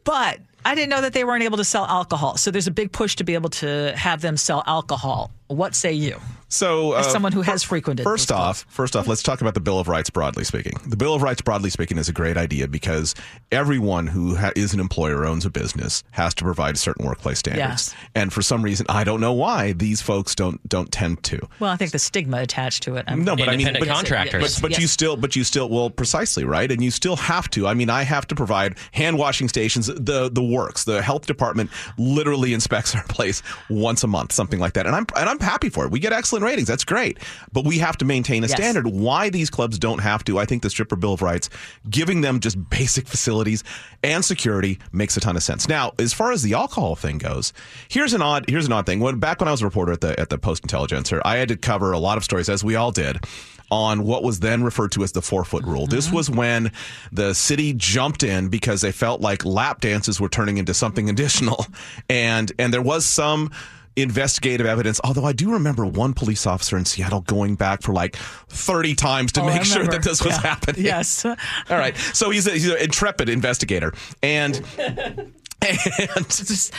but 0.04 0.40
I 0.64 0.74
didn't 0.76 0.90
know 0.90 1.02
that 1.02 1.14
they 1.14 1.24
weren't 1.24 1.44
able 1.44 1.58
to 1.58 1.64
sell 1.64 1.86
alcohol. 1.86 2.38
So 2.38 2.52
there's 2.52 2.68
a 2.68 2.72
big 2.72 2.92
push 2.92 3.16
to 3.18 3.24
be 3.24 3.34
able 3.36 3.50
to 3.52 3.94
have 3.96 4.22
them 4.22 4.38
sell 4.38 4.64
alcohol. 4.66 5.32
What 5.48 5.76
say 5.76 5.94
you? 5.94 6.20
So, 6.48 6.94
As 6.94 7.08
uh, 7.08 7.10
someone 7.10 7.32
who 7.32 7.42
has 7.42 7.64
frequented 7.64 8.04
First 8.04 8.30
those 8.30 8.38
off, 8.38 8.66
first 8.70 8.96
off, 8.96 9.08
let's 9.08 9.24
talk 9.24 9.42
about 9.42 9.56
the 9.56 9.60
Bill 9.60 9.80
of 9.80 9.88
Rights 9.88 10.10
broadly 10.12 10.44
speaking. 10.44 10.74
The 10.86 10.96
Bill 10.96 11.14
of 11.16 11.22
Rights 11.24 11.42
broadly 11.42 11.70
speaking 11.72 11.98
is 11.98 12.08
a 12.08 12.14
great 12.14 12.38
idea 12.38 12.68
because 12.68 13.16
everyone 13.52 14.08
who 14.08 14.36
ha- 14.36 14.52
is 14.56 14.74
an 14.74 14.80
employer 14.80 15.26
owns 15.26 15.44
a 15.46 15.50
business 15.50 16.04
has 16.12 16.34
to 16.36 16.44
provide 16.44 16.78
certain 16.78 17.06
workplace 17.06 17.40
standards. 17.40 17.60
Yes. 17.94 17.96
And 18.14 18.32
for 18.32 18.42
some 18.44 18.62
reason, 18.62 18.86
I 18.90 19.04
don't 19.04 19.20
know 19.20 19.34
why 19.34 19.74
these 19.74 20.02
folks 20.02 20.36
don't 20.36 20.62
don't 20.70 20.92
tend 20.92 21.24
to. 21.24 21.40
Well, 21.60 21.72
I 21.72 21.78
think 21.78 21.92
the 21.92 22.00
stigma 22.00 22.38
attached 22.42 22.84
to 22.84 22.96
it. 22.96 23.06
I'm- 23.08 23.24
No, 23.24 23.36
but 23.36 23.50
I 23.50 23.52
mean, 23.58 23.62
Independent 23.68 23.88
but, 23.88 23.94
contractors. 23.96 24.56
But, 24.56 24.62
but 24.62 24.72
Yes. 24.72 24.82
you 24.82 24.88
still, 24.88 25.18
but 25.18 25.36
you 25.36 25.44
still, 25.44 25.68
well, 25.70 25.90
precisely 25.90 26.44
right, 26.44 26.72
and 26.72 26.84
you 26.84 26.92
still 26.92 27.16
have 27.16 27.50
to. 27.52 27.66
I 27.68 27.74
mean, 27.74 27.90
I 27.90 28.04
have 28.04 28.28
to 28.28 28.36
provide 28.36 28.78
hand 28.92 29.18
washing 29.18 29.50
stations. 29.50 29.88
The 29.88 30.30
the 30.32 30.44
works. 30.44 30.84
The 30.84 31.02
health 31.02 31.26
department 31.26 31.72
literally 31.98 32.54
inspects 32.54 32.94
our 32.96 33.04
place 33.10 33.42
once 33.70 34.04
a 34.04 34.08
month, 34.08 34.32
something 34.32 34.60
like 34.60 34.74
that, 34.74 34.86
and 34.86 34.96
I'm 34.96 35.08
and 35.18 35.28
I'm 35.28 35.40
happy 35.40 35.70
for 35.70 35.86
it. 35.86 35.92
We 35.92 36.00
get 36.00 36.14
excellent 36.14 36.35
ratings. 36.44 36.68
That's 36.68 36.84
great, 36.84 37.18
but 37.54 37.66
we 37.66 37.78
have 37.80 37.98
to 37.98 38.06
maintain 38.06 38.44
a 38.44 38.48
Yes. 38.48 38.58
standard. 38.58 38.88
Why 38.88 39.30
these 39.30 39.50
clubs 39.50 39.80
don't 39.80 40.00
have 40.00 40.24
to? 40.26 40.40
I 40.40 40.46
think 40.46 40.62
the 40.64 40.70
stripper 40.70 40.96
bill 40.96 41.14
of 41.14 41.22
rights, 41.22 41.50
giving 41.90 42.22
them 42.22 42.40
just 42.40 42.70
basic 42.70 43.08
facilities 43.08 43.64
and 44.04 44.24
security 44.24 44.80
makes 44.92 45.18
a 45.18 45.20
ton 45.20 45.36
of 45.36 45.44
sense. 45.44 45.68
Now, 45.68 45.94
as 46.00 46.14
far 46.14 46.32
as 46.32 46.44
the 46.44 46.54
alcohol 46.54 46.96
thing 46.96 47.18
goes, 47.18 47.54
here's 47.88 48.14
an 48.14 48.22
odd 48.22 48.46
here's 48.50 48.66
an 48.66 48.72
odd 48.72 48.86
thing. 48.86 49.00
When 49.00 49.20
back 49.20 49.40
when 49.40 49.48
I 49.48 49.52
was 49.52 49.62
a 49.62 49.66
reporter 49.66 49.92
at 49.94 50.02
the 50.02 50.20
at 50.20 50.30
the 50.30 50.38
Post 50.38 50.64
Intelligencer, 50.64 51.22
I 51.26 51.38
had 51.38 51.50
to 51.50 51.58
cover 51.58 51.92
a 51.92 52.00
lot 52.00 52.18
of 52.18 52.24
stories, 52.24 52.50
as 52.50 52.64
we 52.64 52.76
all 52.76 52.92
did, 52.92 53.24
on 53.72 54.04
what 54.04 54.24
was 54.24 54.40
then 54.40 54.64
referred 54.64 54.92
to 54.94 55.04
as 55.04 55.12
the 55.12 55.22
four 55.22 55.44
foot 55.44 55.64
rule. 55.66 55.88
This 55.88 56.08
mm-hmm. 56.08 56.16
was 56.16 56.30
when 56.30 56.72
the 57.12 57.34
city 57.34 57.74
jumped 57.74 58.24
in 58.24 58.50
because 58.50 58.82
they 58.82 58.92
felt 58.92 59.22
like 59.22 59.44
lap 59.46 59.82
dances 59.82 60.20
were 60.20 60.30
turning 60.30 60.58
into 60.58 60.74
something 60.74 61.10
additional, 61.16 61.66
and 62.10 62.52
and 62.60 62.74
there 62.74 62.82
was 62.82 63.06
some 63.06 63.52
investigative 63.96 64.66
evidence. 64.68 65.00
Although 65.04 65.26
I 65.26 65.34
do 65.34 65.52
remember 65.52 65.86
one 65.86 66.14
police 66.14 66.46
officer 66.46 66.78
in 66.78 66.86
Seattle 66.86 67.22
going 67.22 67.56
back 67.56 67.82
for 67.82 67.94
like 67.94 68.16
30 68.16 68.96
times 68.96 69.32
to 69.34 69.42
Oh, 69.42 69.46
make 69.48 69.64
sure 69.66 69.86
that 69.88 70.04
this 70.04 70.24
was 70.24 70.34
Yeah. 70.36 70.42
happening. 70.42 70.84
Yes. 70.84 71.26
All 71.26 71.36
right. 71.70 71.96
So 72.14 72.30
he's, 72.30 72.48
a, 72.48 72.52
he's 72.52 72.68
an 72.70 72.78
intrepid 72.78 73.30
investigator. 73.30 73.94
And. 74.22 74.62
And 75.66 76.28
Just 76.30 76.74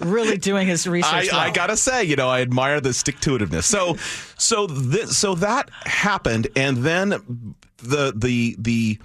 really 0.00 0.38
doing 0.38 0.66
his 0.66 0.86
research. 0.86 1.30
I 1.30 1.44
well. 1.46 1.52
gotta 1.52 1.76
say, 1.76 2.04
you 2.04 2.16
know, 2.16 2.30
I 2.30 2.40
admire 2.40 2.80
the 2.80 2.94
stick 2.94 3.20
to 3.20 3.36
itiveness. 3.36 3.64
So, 3.64 3.96
so 4.38 4.66
this, 4.66 5.18
so 5.18 5.34
that 5.34 5.68
happened, 5.84 6.48
and 6.56 6.78
then 6.78 7.54
the 7.78 8.14
the 8.16 8.56
the. 8.58 8.98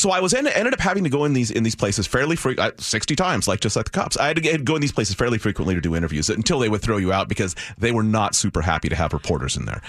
So 0.00 0.10
I 0.10 0.20
was 0.20 0.32
en- 0.32 0.46
ended 0.46 0.72
up 0.72 0.80
having 0.80 1.04
to 1.04 1.10
go 1.10 1.26
in 1.26 1.34
these 1.34 1.50
in 1.50 1.62
these 1.62 1.74
places 1.74 2.06
fairly 2.06 2.34
frequently, 2.34 2.72
uh, 2.72 2.82
sixty 2.82 3.14
times, 3.14 3.46
like 3.46 3.60
just 3.60 3.76
like 3.76 3.84
the 3.84 3.90
cops. 3.90 4.16
I 4.16 4.28
had 4.28 4.36
to 4.36 4.42
get, 4.42 4.64
go 4.64 4.74
in 4.74 4.80
these 4.80 4.92
places 4.92 5.14
fairly 5.14 5.36
frequently 5.36 5.74
to 5.74 5.80
do 5.80 5.94
interviews 5.94 6.30
until 6.30 6.58
they 6.58 6.70
would 6.70 6.80
throw 6.80 6.96
you 6.96 7.12
out 7.12 7.28
because 7.28 7.54
they 7.76 7.92
were 7.92 8.02
not 8.02 8.34
super 8.34 8.62
happy 8.62 8.88
to 8.88 8.96
have 8.96 9.12
reporters 9.12 9.58
in 9.58 9.66
there. 9.66 9.82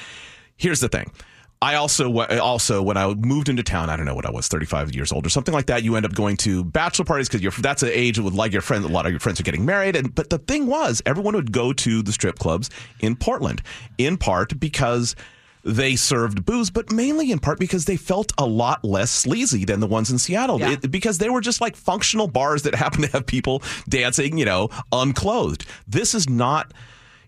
Here's 0.58 0.82
the 0.82 0.90
thing. 0.90 1.12
I 1.62 1.76
also 1.76 2.14
uh, 2.18 2.40
also 2.42 2.82
when 2.82 2.98
I 2.98 3.14
moved 3.14 3.48
into 3.48 3.64
town, 3.64 3.90
I 3.90 3.96
don't 3.96 4.06
know 4.06 4.16
what 4.16 4.26
I 4.26 4.32
was, 4.32 4.50
35 4.50 4.94
years 4.94 5.14
old 5.14 5.26
or 5.26 5.30
something 5.30 5.54
like 5.54 5.68
that. 5.68 5.84
You 5.84 5.96
end 5.96 6.06
up 6.06 6.14
going 6.14 6.36
to 6.38 6.66
bachelor 6.66 7.06
parties 7.06 7.30
because 7.30 7.56
that's 7.62 7.84
an 7.84 7.92
age 7.94 8.20
with 8.20 8.34
like 8.34 8.52
your 8.52 8.62
friends. 8.62 8.84
A 8.84 8.90
lot 8.90 9.06
of 9.06 9.14
your 9.14 9.20
friends 9.22 9.40
are 9.40 9.44
getting 9.44 9.66
married, 9.66 9.96
and 9.96 10.14
but 10.14 10.30
the 10.30 10.40
thing 10.40 10.68
was, 10.68 11.02
everyone 11.06 11.36
would 11.36 11.54
go 11.54 11.72
to 11.72 12.02
the 12.02 12.12
strip 12.12 12.38
clubs 12.38 12.70
in 13.00 13.16
Portland, 13.16 13.62
in 13.98 14.18
part 14.18 14.60
because 14.60 15.16
they 15.64 15.96
served 15.96 16.46
booze, 16.46 16.70
but 16.70 16.92
mainly 16.92 17.32
in 17.32 17.40
part 17.40 17.60
because 17.60 17.86
they 17.86 17.98
felt 17.98 18.32
a 18.38 18.46
lot 18.46 18.84
less 18.84 19.12
sleazy 19.12 19.64
than 19.66 19.80
the 19.80 19.88
ones 19.88 20.10
in 20.12 20.18
Seattle. 20.18 20.60
Yeah. 20.60 20.72
It- 20.72 20.90
because 20.92 21.18
they 21.20 21.30
were 21.30 21.42
just 21.42 21.62
like 21.62 21.76
functional 21.76 22.28
bars 22.28 22.64
that 22.64 22.76
happen 22.84 23.02
to 23.04 23.08
have 23.10 23.26
people 23.26 23.62
dancing, 23.88 24.38
you 24.38 24.46
know, 24.46 24.70
unclothed. 24.92 25.66
This 25.88 26.14
is 26.16 26.30
not. 26.30 26.74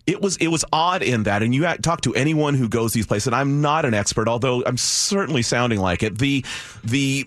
It 0.06 0.20
was 0.20 0.36
it 0.36 0.48
was 0.48 0.66
odd 0.70 1.02
in 1.02 1.22
that, 1.22 1.42
and 1.42 1.54
you 1.54 1.62
talk 1.78 2.02
to 2.02 2.14
anyone 2.14 2.52
who 2.52 2.68
goes 2.68 2.92
these 2.92 3.06
places. 3.06 3.28
And 3.28 3.36
I'm 3.36 3.62
not 3.62 3.86
an 3.86 3.94
expert, 3.94 4.28
although 4.28 4.62
I'm 4.66 4.76
certainly 4.76 5.40
sounding 5.40 5.80
like 5.80 6.02
it. 6.02 6.18
The 6.18 6.44
the 6.82 7.26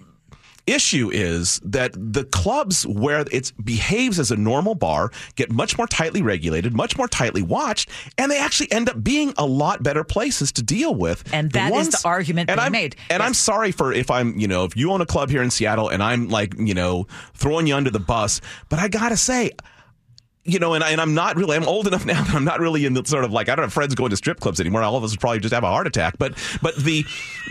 issue 0.68 1.10
is 1.12 1.60
that 1.64 1.92
the 1.96 2.24
clubs 2.26 2.86
where 2.86 3.26
it 3.32 3.52
behaves 3.64 4.20
as 4.20 4.32
a 4.32 4.36
normal 4.36 4.76
bar 4.76 5.12
get 5.36 5.52
much 5.52 5.78
more 5.78 5.88
tightly 5.88 6.22
regulated, 6.22 6.74
much 6.74 6.98
more 6.98 7.08
tightly 7.08 7.42
watched, 7.42 7.90
and 8.18 8.32
they 8.32 8.40
actually 8.40 8.72
end 8.72 8.90
up 8.90 9.04
being 9.04 9.34
a 9.38 9.46
lot 9.46 9.82
better 9.82 10.04
places 10.04 10.52
to 10.54 10.64
deal 10.64 10.94
with. 10.94 11.24
And 11.34 11.52
that 11.54 11.74
is 11.74 11.90
the 11.90 12.02
argument 12.06 12.48
being 12.48 12.60
I'm, 12.60 12.72
made. 12.72 12.96
And 13.10 13.24
I'm 13.24 13.34
sorry 13.34 13.72
for 13.72 13.94
if 13.94 14.12
I'm, 14.12 14.38
you 14.38 14.48
know, 14.48 14.66
if 14.66 14.76
you 14.76 14.92
own 14.92 15.02
a 15.02 15.06
club 15.06 15.30
here 15.30 15.42
in 15.42 15.50
Seattle 15.50 15.90
and 15.90 16.04
I'm 16.04 16.28
like, 16.30 16.54
you 16.58 16.74
know, 16.74 17.08
throwing 17.34 17.68
you 17.68 17.76
under 17.76 17.90
the 17.90 18.00
bus, 18.00 18.42
but 18.70 18.80
I 18.80 18.88
gotta 18.88 19.18
say, 19.18 19.52
you 20.48 20.60
know, 20.60 20.74
and, 20.74 20.84
I, 20.84 20.92
and 20.92 21.02
I'm 21.02 21.14
not 21.14 21.36
really, 21.36 21.58
I'm 21.58 21.68
old 21.68 21.88
enough 21.88 22.06
now 22.06 22.24
that 22.24 22.34
I'm 22.34 22.46
not 22.46 22.62
really 22.62 22.86
in 22.86 22.94
the 22.94 23.04
sort 23.06 23.26
of 23.26 23.34
like, 23.34 23.50
I 23.50 23.56
don't 23.56 23.64
have 23.64 23.74
friends 23.74 23.96
going 23.96 24.12
to 24.12 24.18
strip 24.18 24.40
clubs 24.40 24.62
anymore. 24.62 24.82
All 24.82 24.96
of 24.96 25.04
us 25.04 25.12
would 25.12 25.20
probably 25.20 25.40
just 25.40 25.54
have 25.54 25.66
a 25.66 25.68
heart 25.68 25.88
attack. 25.88 26.18
But, 26.18 26.36
but 26.62 26.76
the, 26.78 27.04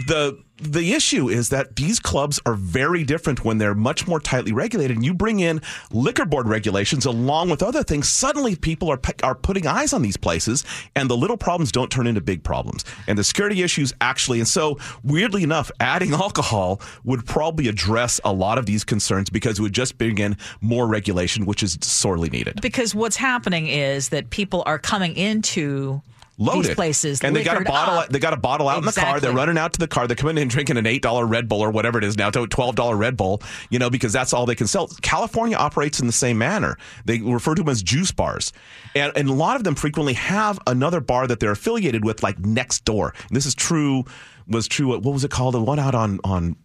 the, 0.06 0.42
the 0.58 0.94
issue 0.94 1.28
is 1.28 1.50
that 1.50 1.76
these 1.76 2.00
clubs 2.00 2.40
are 2.46 2.54
very 2.54 3.04
different 3.04 3.44
when 3.44 3.58
they're 3.58 3.74
much 3.74 4.06
more 4.06 4.18
tightly 4.18 4.52
regulated. 4.52 4.96
And 4.96 5.04
you 5.04 5.12
bring 5.12 5.40
in 5.40 5.60
liquor 5.92 6.24
board 6.24 6.48
regulations 6.48 7.04
along 7.04 7.50
with 7.50 7.62
other 7.62 7.82
things. 7.82 8.08
Suddenly, 8.08 8.56
people 8.56 8.90
are 8.90 9.00
are 9.22 9.34
putting 9.34 9.66
eyes 9.66 9.92
on 9.92 10.02
these 10.02 10.16
places, 10.16 10.64
and 10.94 11.10
the 11.10 11.16
little 11.16 11.36
problems 11.36 11.72
don't 11.72 11.90
turn 11.90 12.06
into 12.06 12.20
big 12.20 12.42
problems. 12.42 12.84
And 13.06 13.18
the 13.18 13.24
security 13.24 13.62
issues 13.62 13.92
actually, 14.00 14.38
and 14.38 14.48
so 14.48 14.78
weirdly 15.04 15.42
enough, 15.42 15.70
adding 15.80 16.12
alcohol 16.26 16.80
would 17.04 17.26
probably 17.26 17.68
address 17.68 18.20
a 18.24 18.32
lot 18.32 18.58
of 18.58 18.66
these 18.66 18.84
concerns 18.84 19.30
because 19.30 19.58
it 19.58 19.62
would 19.62 19.72
just 19.72 19.98
bring 19.98 20.18
in 20.18 20.36
more 20.60 20.86
regulation, 20.86 21.44
which 21.46 21.62
is 21.62 21.78
sorely 21.82 22.30
needed. 22.30 22.60
because 22.62 22.94
what's 22.94 23.16
happening 23.16 23.66
is 23.66 24.08
that 24.08 24.30
people 24.30 24.62
are 24.66 24.78
coming 24.78 25.14
into 25.16 26.00
loaded. 26.38 26.70
These 26.70 26.74
places 26.74 27.20
and 27.22 27.34
they 27.34 27.44
got 27.44 27.60
a 27.60 27.64
bottle 27.64 27.94
up. 27.98 28.08
they 28.08 28.18
got 28.18 28.32
a 28.32 28.36
bottle 28.36 28.68
out 28.68 28.78
in 28.78 28.84
the 28.84 28.92
car. 28.92 29.20
They're 29.20 29.32
running 29.32 29.58
out 29.58 29.72
to 29.74 29.78
the 29.78 29.88
car. 29.88 30.06
They're 30.06 30.16
coming 30.16 30.36
in 30.36 30.42
and 30.42 30.50
drinking 30.50 30.76
an 30.76 30.86
eight 30.86 31.02
dollar 31.02 31.26
red 31.26 31.48
bull 31.48 31.60
or 31.60 31.70
whatever 31.70 31.98
it 31.98 32.04
is 32.04 32.16
now. 32.16 32.30
To 32.30 32.42
a 32.42 32.46
twelve 32.48 32.74
dollar 32.74 32.96
red 32.96 33.16
bull 33.16 33.42
you 33.70 33.78
know 33.78 33.90
because 33.90 34.12
that's 34.12 34.32
all 34.32 34.46
they 34.46 34.54
can 34.54 34.66
sell. 34.66 34.88
California 35.02 35.56
operates 35.56 36.00
in 36.00 36.06
the 36.06 36.12
same 36.12 36.38
manner. 36.38 36.76
They 37.04 37.20
refer 37.20 37.54
to 37.54 37.62
them 37.62 37.70
as 37.70 37.82
juice 37.82 38.12
bars. 38.12 38.52
And, 38.94 39.12
and 39.16 39.28
a 39.28 39.32
lot 39.32 39.56
of 39.56 39.64
them 39.64 39.74
frequently 39.74 40.14
have 40.14 40.58
another 40.66 41.00
bar 41.00 41.26
that 41.26 41.40
they're 41.40 41.52
affiliated 41.52 42.04
with 42.04 42.22
like 42.22 42.38
next 42.38 42.84
door. 42.84 43.14
And 43.28 43.36
this 43.36 43.46
is 43.46 43.54
true 43.54 44.04
was 44.48 44.68
true 44.68 44.88
what 44.88 45.02
was 45.02 45.24
it 45.24 45.30
called? 45.30 45.54
The 45.54 45.62
one 45.62 45.78
out 45.78 45.94
on 45.94 46.20
on 46.24 46.56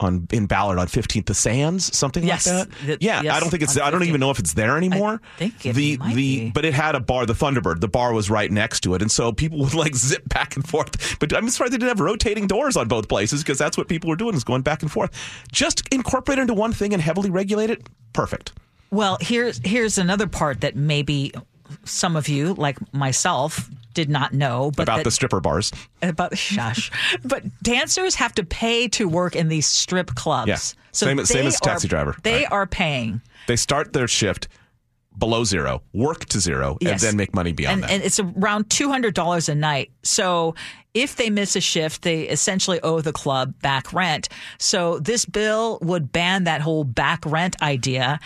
on 0.00 0.26
in 0.32 0.46
Ballard 0.46 0.78
on 0.78 0.86
15th, 0.86 1.26
the 1.26 1.34
Sands, 1.34 1.96
something 1.96 2.24
Yes. 2.24 2.46
like 2.46 2.68
The- 2.68 2.86
that. 2.86 3.02
Yeah, 3.02 3.22
yes, 3.22 3.34
I 3.36 3.40
don't 3.40 3.50
think 3.50 3.62
it's. 3.62 3.78
I 3.78 3.90
don't 3.90 4.04
even 4.04 4.20
know 4.20 4.30
if 4.30 4.38
it's 4.38 4.54
there 4.54 4.76
anymore. 4.76 5.20
think 5.38 5.66
it 5.66 5.74
the 5.74 5.96
might 5.98 6.14
the 6.14 6.38
be. 6.46 6.50
but 6.50 6.64
it 6.64 6.74
had 6.74 6.94
a 6.94 7.00
bar, 7.00 7.26
the 7.26 7.32
Thunderbird. 7.34 7.80
The 7.80 7.88
bar 7.88 8.12
was 8.12 8.30
right 8.30 8.50
next 8.50 8.80
to 8.80 8.94
it, 8.94 9.02
and 9.02 9.10
so 9.10 9.32
people 9.32 9.58
would 9.64 9.74
like 9.74 9.94
zip 9.96 10.28
back 10.28 10.56
and 10.56 10.66
forth. 10.68 11.18
But 11.18 11.34
I'm 11.36 11.48
surprised 11.50 11.72
they 11.72 11.78
didn't 11.78 11.88
have 11.96 12.00
rotating 12.00 12.46
doors 12.46 12.76
on 12.76 12.88
both 12.88 13.08
places 13.08 13.42
because 13.42 13.58
that's 13.58 13.76
what 13.76 13.88
people 13.88 14.08
were 14.08 14.16
doing 14.16 14.34
is 14.34 14.44
going 14.44 14.62
back 14.62 14.82
and 14.82 14.90
forth. 14.90 15.10
Just 15.52 15.82
incorporate 15.92 16.38
it 16.38 16.42
into 16.42 16.54
one 16.54 16.72
thing 16.72 16.92
and 16.92 17.02
heavily 17.02 17.30
regulate 17.30 17.70
it. 17.70 17.86
Perfect. 18.12 18.52
Well, 18.90 19.18
here's 19.20 19.60
here's 19.64 19.98
another 19.98 20.26
part 20.26 20.60
that 20.62 20.76
maybe 20.76 21.32
some 21.84 22.16
of 22.16 22.28
you, 22.28 22.54
like 22.54 22.78
myself, 22.94 23.68
did 23.94 24.08
not 24.10 24.32
know, 24.32 24.70
but 24.76 24.84
about 24.84 24.96
that- 24.98 25.04
the 25.04 25.10
stripper 25.10 25.40
bars. 25.40 25.72
about 26.02 26.36
shush. 26.36 26.90
but 27.24 27.42
dancers 27.62 28.14
have 28.14 28.34
to 28.34 28.44
pay 28.44 28.88
to 28.88 29.08
work 29.08 29.34
in 29.34 29.48
these 29.48 29.66
strip 29.66 30.14
clubs. 30.14 30.48
Yeah. 30.48 30.58
Same- 30.92 31.24
same 31.26 31.46
as 31.46 31.58
taxi 31.60 31.86
are- 31.86 31.90
driver. 31.90 32.16
They 32.22 32.42
Right. 32.42 32.52
are 32.52 32.66
paying. 32.66 33.20
They 33.46 33.56
start 33.56 33.92
their 33.92 34.08
shift 34.08 34.48
below 35.16 35.42
zero, 35.42 35.82
work 35.92 36.26
to 36.26 36.38
zero, 36.38 36.76
Yes. 36.80 36.92
and 36.92 37.00
then 37.00 37.16
make 37.16 37.34
money 37.34 37.50
beyond 37.52 37.74
and, 37.74 37.82
that. 37.84 37.90
and 37.90 38.02
it's 38.04 38.20
around 38.20 38.70
two 38.70 38.88
hundred 38.88 39.14
dollars 39.14 39.48
a 39.48 39.54
night. 39.54 39.90
So 40.04 40.54
if 40.94 41.16
they 41.16 41.28
miss 41.30 41.56
a 41.56 41.60
shift, 41.60 42.02
they 42.02 42.22
essentially 42.22 42.80
owe 42.82 43.00
the 43.00 43.12
club 43.12 43.54
back 43.60 43.92
rent. 43.92 44.28
So 44.58 44.98
this 45.00 45.24
bill 45.24 45.78
would 45.82 46.12
ban 46.12 46.44
that 46.44 46.60
whole 46.60 46.84
back 46.84 47.24
rent 47.26 47.60
idea 47.62 48.20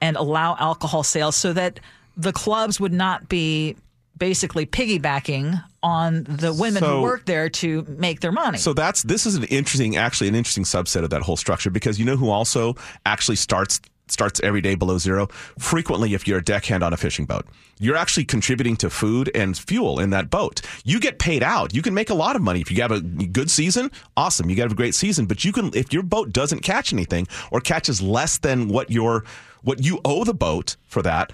and 0.00 0.16
allow 0.16 0.56
alcohol 0.58 1.02
sales 1.02 1.36
so 1.36 1.52
that 1.52 1.78
the 2.16 2.32
clubs 2.32 2.80
would 2.80 2.92
not 2.92 3.28
be 3.28 3.76
basically 4.16 4.66
piggybacking 4.66 5.62
on 5.82 6.24
the 6.24 6.52
women 6.52 6.80
So- 6.82 6.96
who 6.96 7.02
work 7.02 7.24
there 7.26 7.48
to 7.48 7.84
make 7.88 8.20
their 8.20 8.32
money. 8.32 8.58
So 8.58 8.72
that's 8.72 9.02
this 9.02 9.26
is 9.26 9.34
an 9.34 9.44
interesting, 9.44 9.96
actually 9.96 10.28
an 10.28 10.34
interesting 10.34 10.64
subset 10.64 11.02
of 11.04 11.10
that 11.10 11.22
whole 11.22 11.36
structure 11.36 11.70
because 11.70 11.98
you 11.98 12.04
know 12.04 12.16
who 12.16 12.28
also 12.30 12.74
actually 13.06 13.36
starts 13.36 13.80
starts 14.08 14.40
every 14.40 14.60
day 14.60 14.74
below 14.74 14.98
zero. 14.98 15.26
Frequently, 15.58 16.12
if 16.12 16.28
you're 16.28 16.38
a 16.38 16.44
deckhand 16.44 16.82
on 16.82 16.92
a 16.92 16.96
fishing 16.96 17.24
boat, 17.24 17.46
you're 17.78 17.96
actually 17.96 18.24
contributing 18.24 18.76
to 18.76 18.90
food 18.90 19.30
and 19.34 19.56
fuel 19.56 19.98
in 19.98 20.10
that 20.10 20.28
boat. 20.28 20.60
You 20.84 21.00
get 21.00 21.18
paid 21.18 21.42
out. 21.42 21.74
You 21.74 21.80
can 21.80 21.94
make 21.94 22.10
a 22.10 22.14
lot 22.14 22.36
of 22.36 22.42
money 22.42 22.60
if 22.60 22.70
you 22.70 22.82
have 22.82 22.90
a 22.90 23.00
good 23.00 23.50
season. 23.50 23.90
Awesome, 24.16 24.50
you 24.50 24.56
got 24.56 24.70
a 24.70 24.74
great 24.74 24.94
season. 24.94 25.24
But 25.26 25.44
you 25.44 25.52
can 25.52 25.70
if 25.74 25.92
your 25.92 26.02
boat 26.02 26.30
doesn't 26.32 26.60
catch 26.60 26.92
anything 26.92 27.26
or 27.50 27.60
catches 27.60 28.02
less 28.02 28.38
than 28.38 28.68
what 28.68 28.90
your 28.90 29.24
what 29.62 29.82
you 29.82 30.00
owe 30.04 30.24
the 30.24 30.34
boat 30.34 30.76
for 30.86 31.00
that. 31.02 31.32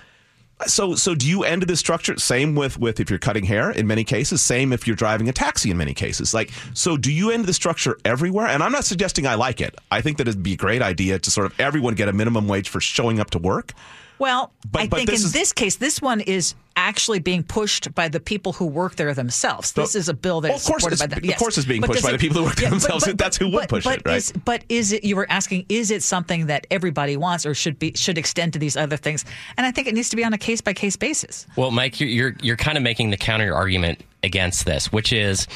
So, 0.66 0.94
so 0.96 1.14
do 1.14 1.28
you 1.28 1.44
end 1.44 1.62
this 1.62 1.78
structure? 1.78 2.18
Same 2.18 2.54
with 2.56 2.78
with 2.80 2.98
if 2.98 3.10
you're 3.10 3.18
cutting 3.20 3.44
hair 3.44 3.70
in 3.70 3.86
many 3.86 4.02
cases. 4.02 4.42
Same 4.42 4.72
if 4.72 4.86
you're 4.86 4.96
driving 4.96 5.28
a 5.28 5.32
taxi 5.32 5.70
in 5.70 5.76
many 5.76 5.94
cases. 5.94 6.34
Like, 6.34 6.50
so 6.74 6.96
do 6.96 7.12
you 7.12 7.30
end 7.30 7.44
the 7.44 7.52
structure 7.52 7.96
everywhere? 8.04 8.46
And 8.48 8.62
I'm 8.62 8.72
not 8.72 8.84
suggesting 8.84 9.26
I 9.26 9.34
like 9.36 9.60
it. 9.60 9.76
I 9.90 10.00
think 10.00 10.18
that 10.18 10.26
it'd 10.26 10.42
be 10.42 10.54
a 10.54 10.56
great 10.56 10.82
idea 10.82 11.18
to 11.20 11.30
sort 11.30 11.46
of 11.46 11.58
everyone 11.60 11.94
get 11.94 12.08
a 12.08 12.12
minimum 12.12 12.48
wage 12.48 12.68
for 12.68 12.80
showing 12.80 13.20
up 13.20 13.30
to 13.30 13.38
work. 13.38 13.72
Well, 14.18 14.52
But- 14.72 14.82
I 14.82 14.86
but 14.88 14.96
think 14.96 15.08
in 15.10 15.14
is- 15.14 15.30
this 15.32 15.52
case, 15.52 15.76
this 15.76 16.02
one 16.02 16.20
is 16.20 16.54
actually 16.78 17.18
being 17.18 17.42
pushed 17.42 17.92
by 17.94 18.08
the 18.08 18.20
people 18.20 18.52
who 18.52 18.64
work 18.64 18.94
there 18.94 19.12
themselves. 19.12 19.72
This 19.72 19.96
is 19.96 20.08
a 20.08 20.14
bill 20.14 20.40
that's 20.40 20.50
well, 20.50 20.56
of 20.58 20.64
course 20.64 20.82
supported 20.82 20.94
it's, 20.94 21.14
by 21.14 21.20
them. 21.20 21.30
Of 21.30 21.36
course, 21.36 21.58
it's 21.58 21.66
being 21.66 21.80
But 21.80 21.90
pushed 21.90 22.02
by 22.04 22.10
it- 22.10 22.12
the 22.12 22.18
people 22.18 22.38
who 22.38 22.44
work 22.44 22.60
Yeah, 22.60 22.70
themselves. 22.70 23.04
but- 23.04 23.18
That's 23.18 23.36
who 23.36 23.50
would 23.50 23.68
push 23.68 23.84
but 23.84 23.98
it, 23.98 24.02
right? 24.06 24.16
Is, 24.16 24.32
but 24.44 24.62
is 24.68 24.92
it? 24.92 25.02
You 25.04 25.16
were 25.16 25.26
asking, 25.28 25.66
is 25.68 25.90
it 25.90 26.02
something 26.04 26.46
that 26.46 26.66
everybody 26.70 27.16
wants, 27.16 27.44
or 27.44 27.52
should 27.54 27.78
be 27.78 27.92
should 27.96 28.16
extend 28.16 28.52
to 28.52 28.58
these 28.60 28.76
other 28.76 28.96
things? 28.96 29.24
And 29.56 29.66
I 29.66 29.72
think 29.72 29.88
it 29.88 29.94
needs 29.94 30.08
to 30.10 30.16
be 30.16 30.24
on 30.24 30.32
a 30.32 30.38
case 30.38 30.60
by 30.60 30.72
case 30.72 30.94
basis. 30.96 31.46
Well, 31.56 31.72
Mike, 31.72 31.98
you're, 32.00 32.08
you're 32.08 32.34
you're 32.40 32.56
kind 32.56 32.76
of 32.78 32.84
making 32.84 33.10
the 33.10 33.16
counter 33.16 33.52
argument 33.54 34.00
against 34.22 34.64
this, 34.64 34.92
which 34.92 35.12
is 35.12 35.46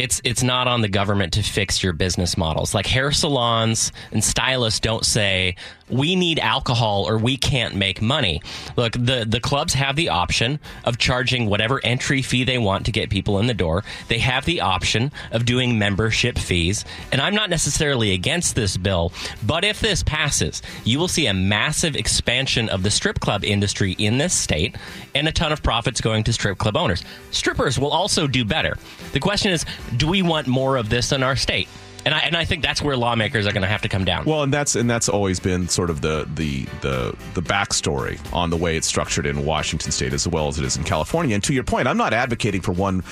it's 0.00 0.20
it's 0.24 0.42
not 0.42 0.66
on 0.66 0.80
the 0.80 0.88
government 0.88 1.34
to 1.34 1.42
fix 1.42 1.82
your 1.82 1.92
business 1.92 2.38
models. 2.38 2.74
Like 2.74 2.86
hair 2.86 3.12
salons 3.12 3.92
and 4.12 4.24
stylists 4.24 4.80
don't 4.80 5.04
say 5.04 5.56
we 5.90 6.16
need 6.16 6.38
alcohol 6.38 7.06
or 7.06 7.18
we 7.18 7.36
can't 7.36 7.74
make 7.74 8.00
money. 8.00 8.40
Look, 8.76 8.92
the 8.92 9.26
the 9.28 9.40
clubs 9.40 9.74
have 9.74 9.96
the 9.96 10.08
option 10.08 10.58
of 10.84 10.96
charging 10.96 11.46
whatever 11.46 11.84
entry 11.84 12.22
fee 12.22 12.44
they 12.44 12.56
want 12.56 12.86
to 12.86 12.92
get 12.92 13.10
people 13.10 13.38
in 13.40 13.46
the 13.46 13.54
door. 13.54 13.84
They 14.08 14.18
have 14.18 14.46
the 14.46 14.62
option 14.62 15.12
of 15.32 15.44
doing 15.44 15.78
membership 15.78 16.38
fees, 16.38 16.86
and 17.12 17.20
I'm 17.20 17.34
not 17.34 17.50
necessarily 17.50 18.12
against 18.12 18.54
this 18.54 18.78
bill, 18.78 19.12
but 19.44 19.64
if 19.64 19.80
this 19.80 20.02
passes, 20.02 20.62
you 20.84 20.98
will 20.98 21.08
see 21.08 21.26
a 21.26 21.34
massive 21.34 21.94
expansion 21.94 22.70
of 22.70 22.82
the 22.82 22.90
strip 22.90 23.20
club 23.20 23.44
industry 23.44 23.92
in 23.98 24.16
this 24.16 24.32
state 24.32 24.76
and 25.14 25.28
a 25.28 25.32
ton 25.32 25.52
of 25.52 25.62
profits 25.62 26.00
going 26.00 26.24
to 26.24 26.32
strip 26.32 26.56
club 26.56 26.76
owners. 26.76 27.04
Strippers 27.32 27.78
will 27.78 27.90
also 27.90 28.26
do 28.26 28.46
better. 28.46 28.78
The 29.12 29.20
question 29.20 29.52
is, 29.52 29.66
do 29.96 30.08
we 30.08 30.22
want 30.22 30.46
more 30.46 30.76
of 30.76 30.88
this 30.88 31.12
in 31.12 31.22
our 31.22 31.36
state? 31.36 31.68
And 32.04 32.14
I, 32.14 32.18
and 32.20 32.36
I 32.36 32.44
think 32.44 32.62
that's 32.62 32.80
where 32.80 32.96
lawmakers 32.96 33.46
are 33.46 33.52
going 33.52 33.62
to 33.62 33.68
have 33.68 33.82
to 33.82 33.88
come 33.88 34.04
down. 34.04 34.24
Well, 34.24 34.42
and 34.42 34.52
that's 34.52 34.74
and 34.74 34.88
that's 34.88 35.08
always 35.08 35.38
been 35.38 35.68
sort 35.68 35.90
of 35.90 36.00
the 36.00 36.26
the 36.34 36.64
the 36.80 37.14
the 37.34 37.42
backstory 37.42 38.18
on 38.32 38.48
the 38.48 38.56
way 38.56 38.76
it's 38.76 38.86
structured 38.86 39.26
in 39.26 39.44
Washington 39.44 39.92
State 39.92 40.14
as 40.14 40.26
well 40.26 40.48
as 40.48 40.58
it 40.58 40.64
is 40.64 40.76
in 40.76 40.84
California. 40.84 41.34
And 41.34 41.44
to 41.44 41.52
your 41.52 41.64
point, 41.64 41.86
I'm 41.88 41.98
not 41.98 42.14
advocating 42.14 42.62
for 42.62 42.72
one 42.72 43.02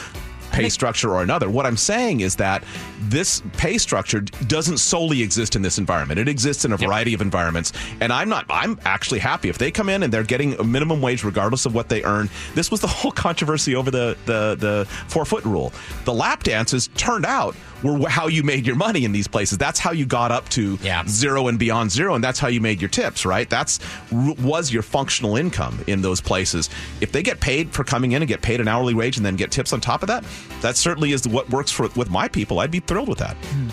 pay 0.51 0.69
structure 0.69 1.15
or 1.15 1.23
another. 1.23 1.49
What 1.51 1.67
I'm 1.67 1.77
saying 1.77 2.21
is 2.21 2.37
that 2.37 2.65
this 3.01 3.43
pay 3.57 3.79
structure 3.79 4.21
doesn't 4.21 4.79
solely 4.79 5.23
exist 5.23 5.57
in 5.57 5.63
this 5.63 5.79
environment. 5.79 6.21
It 6.21 6.29
exists 6.29 6.65
in 6.65 6.73
a 6.73 6.77
variety 6.77 7.15
of 7.15 7.21
environments. 7.21 7.73
And 8.01 8.13
I'm 8.13 8.29
not 8.29 8.47
I'm 8.49 8.79
actually 8.85 9.21
happy 9.21 9.49
if 9.49 9.59
they 9.59 9.71
come 9.71 9.89
in 9.89 10.03
and 10.03 10.13
they're 10.13 10.23
getting 10.23 10.55
a 10.55 10.65
minimum 10.65 11.01
wage 11.01 11.25
regardless 11.25 11.67
of 11.67 11.75
what 11.75 11.89
they 11.89 12.03
earn. 12.05 12.29
This 12.55 12.71
was 12.71 12.81
the 12.81 12.87
whole 12.99 13.13
controversy 13.13 13.75
over 13.75 13.91
the 13.91 14.17
the 14.27 14.57
the 14.59 14.87
4-foot 15.09 15.45
rule. 15.45 15.73
The 16.05 16.15
lap 16.15 16.43
dances 16.43 16.89
turned 16.95 17.27
out 17.27 17.55
were 17.83 18.09
how 18.09 18.27
you 18.27 18.43
made 18.43 18.67
your 18.67 18.77
money 18.77 19.05
in 19.05 19.13
these 19.13 19.29
places. 19.29 19.59
That's 19.59 19.79
how 19.79 19.93
you 19.93 20.07
got 20.07 20.31
up 20.31 20.49
to 20.51 20.79
zero 21.07 21.49
and 21.49 21.59
beyond 21.59 21.91
zero, 21.91 22.15
and 22.15 22.23
that's 22.23 22.39
how 22.39 22.49
you 22.49 22.61
made 22.61 22.81
your 22.81 22.91
tips, 22.91 23.25
right? 23.25 23.49
That's 23.49 23.79
was 24.11 24.73
your 24.73 24.83
functional 24.83 25.37
income 25.37 25.83
in 25.87 26.03
those 26.03 26.21
places. 26.21 26.71
If 27.01 27.13
they 27.13 27.23
get 27.23 27.41
paid 27.41 27.73
for 27.73 27.85
coming 27.85 28.13
in 28.13 28.23
and 28.23 28.29
get 28.29 28.43
paid 28.43 28.61
an 28.61 28.69
hourly 28.69 28.95
wage 28.95 29.17
and 29.17 29.25
then 29.25 29.37
get 29.37 29.51
tips 29.51 29.73
on 29.73 29.81
top 29.81 30.03
of 30.03 30.09
that, 30.09 30.25
that 30.61 30.77
certainly 30.77 31.13
is 31.13 31.27
what 31.27 31.49
works 31.51 31.71
for 31.71 31.89
with 31.97 32.11
my 32.11 32.29
people. 32.29 32.61
I'd 32.61 32.71
be 32.71 32.81
thrilled 32.81 33.09
with 33.09 33.19
that. 33.19 33.37
Hmm. 33.37 33.69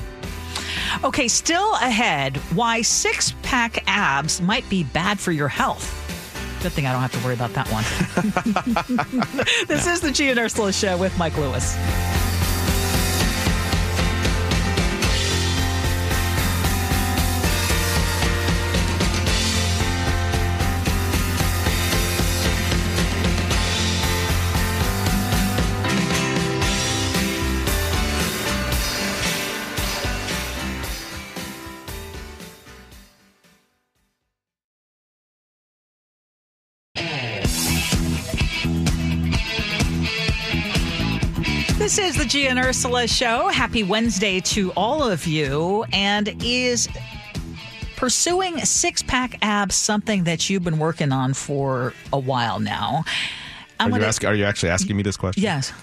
Okay, 1.04 1.28
still 1.28 1.74
ahead, 1.76 2.38
why 2.54 2.82
six 2.82 3.34
pack 3.42 3.84
abs 3.88 4.42
might 4.42 4.68
be 4.70 4.84
bad 4.84 5.20
for 5.20 5.32
your 5.32 5.48
health. 5.48 6.02
Good 6.64 6.72
thing 6.72 6.86
I 6.88 6.94
don't 6.94 7.02
have 7.02 7.12
to 7.12 7.24
worry 7.24 7.34
about 7.36 7.54
that 7.54 7.68
one. 7.70 7.84
this 9.68 9.88
is 9.88 10.02
the 10.02 10.12
G 10.12 10.30
and 10.30 10.40
Ursula 10.40 10.72
show 10.72 10.98
with 10.98 11.16
Mike 11.18 11.38
Lewis. 11.38 11.76
This 41.96 42.18
is 42.18 42.22
the 42.22 42.26
Gia 42.26 42.50
and 42.50 42.60
Ursula 42.60 43.08
show. 43.08 43.48
Happy 43.48 43.82
Wednesday 43.82 44.42
to 44.42 44.72
all 44.72 45.02
of 45.02 45.26
you. 45.26 45.86
And 45.94 46.36
is 46.44 46.90
pursuing 47.96 48.58
six 48.66 49.02
pack 49.02 49.38
abs 49.42 49.76
something 49.76 50.26
that 50.26 50.50
you've 50.50 50.66
been 50.66 50.78
working 50.78 51.14
on 51.14 51.34
for 51.34 51.94
a 52.12 52.20
while 52.20 52.60
now? 52.60 53.06
I'm 53.80 53.88
Are 53.88 53.90
you, 53.90 53.96
gonna- 53.96 54.08
ask, 54.08 54.24
are 54.26 54.34
you 54.36 54.46
actually 54.46 54.70
asking 54.70 54.96
me 54.98 55.04
this 55.04 55.18
question? 55.18 55.44
Yes. 55.44 55.74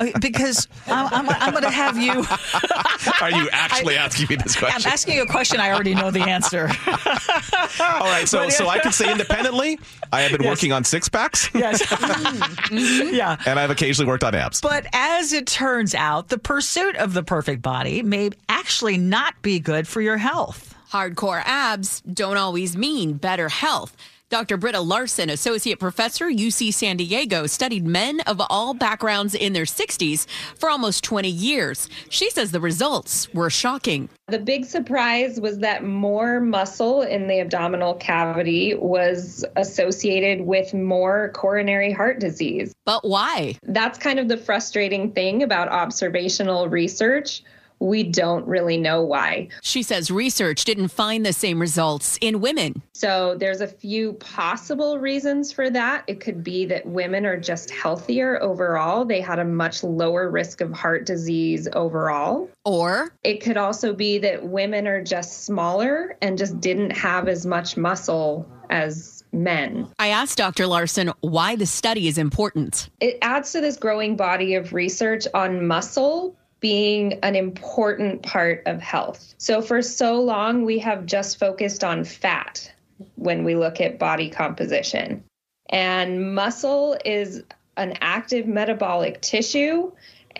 Okay, 0.00 0.12
because 0.20 0.66
I'm, 0.86 1.06
I'm, 1.12 1.28
I'm 1.28 1.50
going 1.52 1.62
to 1.64 1.70
have 1.70 1.96
you. 1.98 2.24
Are 3.20 3.30
you 3.30 3.48
actually 3.52 3.96
asking 3.96 4.26
me 4.30 4.36
this 4.36 4.56
question? 4.56 4.82
I'm 4.86 4.92
asking 4.92 5.16
you 5.16 5.22
a 5.22 5.26
question 5.26 5.60
I 5.60 5.70
already 5.70 5.94
know 5.94 6.10
the 6.10 6.22
answer. 6.22 6.68
All 6.86 8.00
right, 8.00 8.24
so 8.26 8.48
so 8.48 8.68
I 8.68 8.78
can 8.78 8.92
say 8.92 9.10
independently, 9.12 9.78
I 10.12 10.22
have 10.22 10.32
been 10.32 10.42
Yes. 10.42 10.50
working 10.50 10.72
on 10.72 10.84
six 10.84 11.08
packs, 11.08 11.48
yes. 11.54 11.82
Mm-hmm. 11.92 13.14
Yeah. 13.14 13.36
and 13.46 13.58
I've 13.58 13.70
occasionally 13.70 14.08
worked 14.08 14.24
on 14.24 14.34
abs. 14.34 14.60
But 14.60 14.86
as 14.92 15.32
it 15.32 15.46
turns 15.46 15.94
out, 15.94 16.28
the 16.28 16.38
pursuit 16.38 16.96
of 16.96 17.12
the 17.12 17.22
perfect 17.22 17.62
body 17.62 18.02
may 18.02 18.30
actually 18.48 18.96
not 18.98 19.40
be 19.42 19.60
good 19.60 19.86
for 19.86 20.00
your 20.00 20.16
health. 20.16 20.74
Hardcore 20.90 21.42
abs 21.44 22.00
don't 22.02 22.36
always 22.36 22.76
mean 22.76 23.14
better 23.14 23.48
health. 23.48 23.96
Dr. 24.32 24.56
Britta 24.56 24.80
Larsen, 24.80 25.28
associate 25.28 25.78
professor, 25.78 26.28
UC 26.28 26.72
San 26.72 26.96
Diego, 26.96 27.46
studied 27.46 27.86
men 27.86 28.20
of 28.20 28.40
all 28.48 28.72
backgrounds 28.72 29.34
in 29.34 29.52
their 29.52 29.66
60s 29.66 30.26
for 30.56 30.70
almost 30.70 31.04
20 31.04 31.28
years. 31.28 31.86
She 32.08 32.30
says 32.30 32.50
the 32.50 32.58
results 32.58 33.28
were 33.34 33.50
shocking. 33.50 34.08
The 34.28 34.38
big 34.38 34.64
surprise 34.64 35.38
was 35.38 35.58
that 35.58 35.84
more 35.84 36.40
muscle 36.40 37.02
in 37.02 37.28
the 37.28 37.40
abdominal 37.40 37.92
cavity 37.96 38.74
was 38.74 39.44
associated 39.56 40.46
with 40.46 40.72
more 40.72 41.30
coronary 41.34 41.92
heart 41.92 42.18
disease. 42.18 42.72
But 42.86 43.06
why? 43.06 43.56
That's 43.64 43.98
kind 43.98 44.18
of 44.18 44.28
the 44.28 44.38
frustrating 44.38 45.12
thing 45.12 45.42
about 45.42 45.68
observational 45.68 46.70
research. 46.70 47.42
We 47.82 48.04
don't 48.04 48.46
really 48.46 48.76
know 48.76 49.02
why. 49.02 49.48
She 49.60 49.82
says 49.82 50.08
research 50.08 50.64
didn't 50.64 50.88
find 50.88 51.26
the 51.26 51.32
same 51.32 51.60
results 51.60 52.16
in 52.20 52.40
women. 52.40 52.80
So 52.92 53.34
there's 53.36 53.60
a 53.60 53.66
few 53.66 54.12
possible 54.14 55.00
reasons 55.00 55.50
for 55.50 55.68
that. 55.68 56.04
It 56.06 56.20
could 56.20 56.44
be 56.44 56.64
that 56.66 56.86
women 56.86 57.26
are 57.26 57.36
just 57.36 57.70
healthier 57.70 58.40
overall. 58.40 59.04
They 59.04 59.20
had 59.20 59.40
a 59.40 59.44
much 59.44 59.82
lower 59.82 60.30
risk 60.30 60.60
of 60.60 60.72
heart 60.72 61.06
disease 61.06 61.66
overall. 61.72 62.48
Or 62.64 63.12
it 63.24 63.42
could 63.42 63.56
also 63.56 63.92
be 63.92 64.16
that 64.18 64.44
women 64.44 64.86
are 64.86 65.02
just 65.02 65.42
smaller 65.44 66.16
and 66.22 66.38
just 66.38 66.60
didn't 66.60 66.90
have 66.90 67.26
as 67.26 67.44
much 67.44 67.76
muscle 67.76 68.48
as 68.70 69.24
men. 69.32 69.88
I 69.98 70.08
asked 70.08 70.38
Dr. 70.38 70.66
Larsen 70.68 71.12
why 71.20 71.56
the 71.56 71.66
study 71.66 72.06
is 72.06 72.16
important. 72.16 72.90
It 73.00 73.18
adds 73.22 73.50
to 73.52 73.60
this 73.60 73.76
growing 73.76 74.16
body 74.16 74.54
of 74.54 74.72
research 74.72 75.26
on 75.34 75.66
muscle 75.66 76.36
being 76.62 77.14
an 77.24 77.34
important 77.34 78.22
part 78.22 78.62
of 78.66 78.80
health. 78.80 79.34
So, 79.36 79.60
for 79.60 79.82
so 79.82 80.22
long, 80.22 80.64
we 80.64 80.78
have 80.78 81.04
just 81.04 81.38
focused 81.38 81.84
on 81.84 82.04
fat 82.04 82.72
when 83.16 83.44
we 83.44 83.56
look 83.56 83.80
at 83.80 83.98
body 83.98 84.30
composition. 84.30 85.22
And 85.68 86.34
muscle 86.34 86.96
is 87.04 87.42
an 87.76 87.98
active 88.00 88.46
metabolic 88.46 89.20
tissue. 89.20 89.92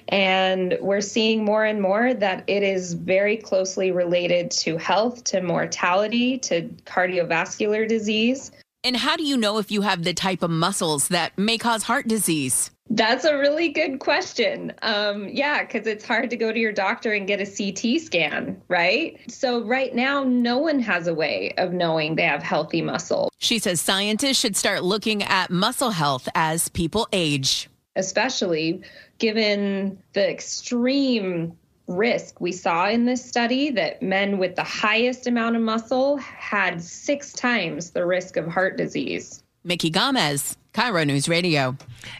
And 0.09 0.79
we're 0.81 1.01
seeing 1.01 1.45
more 1.45 1.65
and 1.65 1.83
more 1.83 2.15
that 2.15 2.45
it 2.47 2.63
is 2.63 2.95
very 2.95 3.37
closely 3.37 3.91
related 3.91 4.51
to 4.53 4.77
health, 4.77 5.25
to 5.25 5.43
mortality, 5.43 6.39
to 6.39 6.69
cardiovascular 6.87 7.89
disease. 7.89 8.53
And 8.85 8.97
how 8.97 9.17
do 9.17 9.25
you 9.25 9.37
know 9.37 9.59
if 9.59 9.71
you 9.71 9.83
have 9.83 10.03
the 10.03 10.15
type 10.15 10.43
of 10.43 10.51
muscles 10.51 11.09
that 11.09 11.37
may 11.39 11.57
cause 11.57 11.85
heart 11.85 12.09
disease? 12.09 12.71
That's 12.95 13.25
a 13.25 13.39
really 13.39 13.71
good 13.71 14.01
question. 14.01 14.71
Um, 14.83 15.27
yeah, 15.29 15.65
because 15.65 15.87
it's 15.87 16.05
hard 16.05 16.29
to 16.29 16.37
go 16.37 16.53
to 16.53 16.59
your 16.59 16.73
doctor 16.73 17.13
and 17.13 17.27
get 17.27 17.41
a 17.41 17.47
CT 17.47 18.03
scan, 18.03 18.61
right? 18.69 19.19
So, 19.29 19.65
right 19.65 19.95
now, 19.95 20.25
no 20.25 20.59
one 20.59 20.79
has 20.81 21.07
a 21.07 21.15
way 21.15 21.55
of 21.57 21.73
knowing 21.73 22.17
they 22.17 22.25
have 22.25 22.43
healthy 22.43 22.83
muscle. 22.83 23.31
She 23.39 23.59
says 23.59 23.81
scientists 23.81 24.39
should 24.39 24.57
start 24.57 24.85
looking 24.85 25.23
at 25.23 25.51
muscle 25.51 25.91
health 25.91 26.29
as 26.35 26.69
people 26.69 27.09
age. 27.13 27.71
Especially 27.97 28.83
given 29.19 29.99
the 30.13 30.31
extreme 30.31 31.57
risk 31.87 32.43
we 32.43 32.53
saw 32.53 32.89
in 32.89 33.07
this 33.07 33.25
study 33.25 33.71
that 33.71 34.03
men 34.03 34.37
with 34.37 34.55
the 34.55 34.65
highest 34.65 35.27
amount 35.27 35.57
of 35.57 35.63
muscle 35.63 36.19
had 36.19 36.83
six 36.83 37.33
times 37.33 37.91
the 37.91 38.05
risk 38.05 38.37
of 38.37 38.47
heart 38.47 38.77
disease. 38.77 39.42
Micki 39.67 39.93
Gamez, 39.93 40.57
KIRO 40.75 41.07
News 41.07 41.29
Radio. 41.29 41.77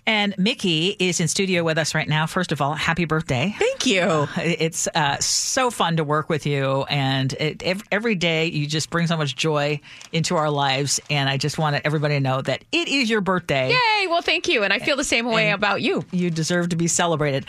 And 0.07 0.33
Mickey 0.39 0.95
is 0.99 1.19
in 1.19 1.27
studio 1.27 1.65
with 1.65 1.77
us 1.77 1.95
right 1.95 2.09
now. 2.09 2.27
First 2.27 2.53
of 2.53 2.61
all, 2.61 2.75
happy 2.75 3.05
birthday. 3.05 3.55
Thank 3.59 3.85
you. 3.87 4.29
It's 4.37 4.87
uh, 4.95 5.17
so 5.19 5.71
fun 5.71 5.97
to 5.97 6.05
work 6.05 6.29
with 6.29 6.47
you. 6.47 6.83
And 6.85 7.33
it, 7.33 7.63
ev- 7.65 7.83
every 7.91 8.15
day 8.15 8.47
you 8.47 8.67
just 8.69 8.91
bring 8.91 9.09
so 9.09 9.17
much 9.17 9.35
joy 9.35 9.81
into 10.13 10.37
our 10.37 10.51
lives. 10.51 11.01
And 11.11 11.29
I 11.29 11.37
just 11.37 11.59
want 11.59 11.81
everybody 11.85 12.15
to 12.15 12.21
know 12.21 12.43
that 12.43 12.65
it 12.71 12.87
is 12.87 13.11
your 13.11 13.21
birthday. 13.23 13.71
Yay! 13.71 14.07
Well, 14.07 14.23
thank 14.23 14.47
you, 14.47 14.63
and 14.63 14.73
I 14.73 14.79
feel 14.79 14.97
the 14.97 15.03
same 15.05 15.27
way 15.27 15.49
And 15.51 15.55
about 15.55 15.83
you. 15.83 16.05
You 16.13 16.31
deserve 16.31 16.69
to 16.69 16.77
be 16.77 16.87
celebrated. 16.87 17.47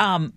Um, 0.00 0.32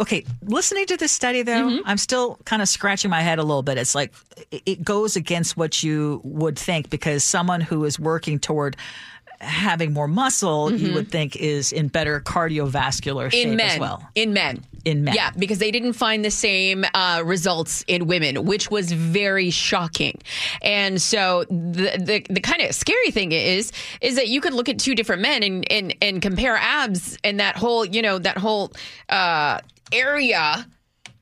okay, 0.00 0.24
listening 0.42 0.86
to 0.86 0.96
this 0.96 1.12
study 1.12 1.42
though, 1.42 1.52
Mm-hmm. 1.68 1.82
I'm 1.88 1.98
still 1.98 2.38
kind 2.44 2.62
of 2.62 2.68
scratching 2.68 3.10
my 3.10 3.20
head 3.20 3.38
a 3.38 3.42
little 3.44 3.62
bit. 3.62 3.78
It's 3.78 3.94
like 3.94 4.12
it- 4.50 4.62
it 4.66 4.84
goes 4.84 5.16
against 5.16 5.56
what 5.56 5.82
you 5.82 6.20
would 6.24 6.58
think 6.58 6.90
because 6.90 7.22
someone 7.24 7.60
who 7.60 7.84
is 7.84 7.98
working 8.00 8.38
toward 8.38 8.76
having 9.42 9.92
more 9.92 10.08
muscle, 10.08 10.72
you 10.72 10.94
would 10.94 11.10
think 11.10 11.36
is 11.36 11.72
in 11.72 11.88
better 11.88 12.20
cardiovascular 12.20 13.30
shape 13.30 13.42
Mm-hmm. 13.42 13.50
in 13.50 13.56
men 13.56 13.70
as 13.70 13.78
well. 13.80 14.08
in 14.14 14.32
men 14.32 14.64
In 14.84 15.04
men. 15.04 15.14
yeah 15.14 15.30
because 15.36 15.58
they 15.58 15.70
didn't 15.70 15.94
find 15.94 16.24
the 16.24 16.30
same 16.30 16.84
uh, 16.94 17.22
results 17.24 17.84
in 17.88 18.06
women 18.06 18.44
which 18.44 18.70
was 18.70 18.92
very 18.92 19.50
shocking 19.50 20.20
and 20.62 21.00
so 21.02 21.44
the 21.50 21.90
the, 21.98 22.26
the 22.30 22.40
kind 22.40 22.62
of 22.62 22.74
scary 22.74 23.10
thing 23.10 23.32
is 23.32 23.72
is 24.00 24.14
that 24.16 24.28
you 24.28 24.40
could 24.40 24.54
look 24.54 24.68
at 24.68 24.78
two 24.78 24.94
different 24.94 25.22
men 25.22 25.42
and 25.42 25.70
and, 25.72 25.94
and 26.00 26.22
compare 26.22 26.56
abs 26.56 27.18
and 27.24 27.40
that 27.40 27.56
whole 27.56 27.84
you 27.84 28.00
know 28.02 28.18
that 28.18 28.38
whole 28.38 28.72
uh, 29.08 29.58
area 29.92 30.66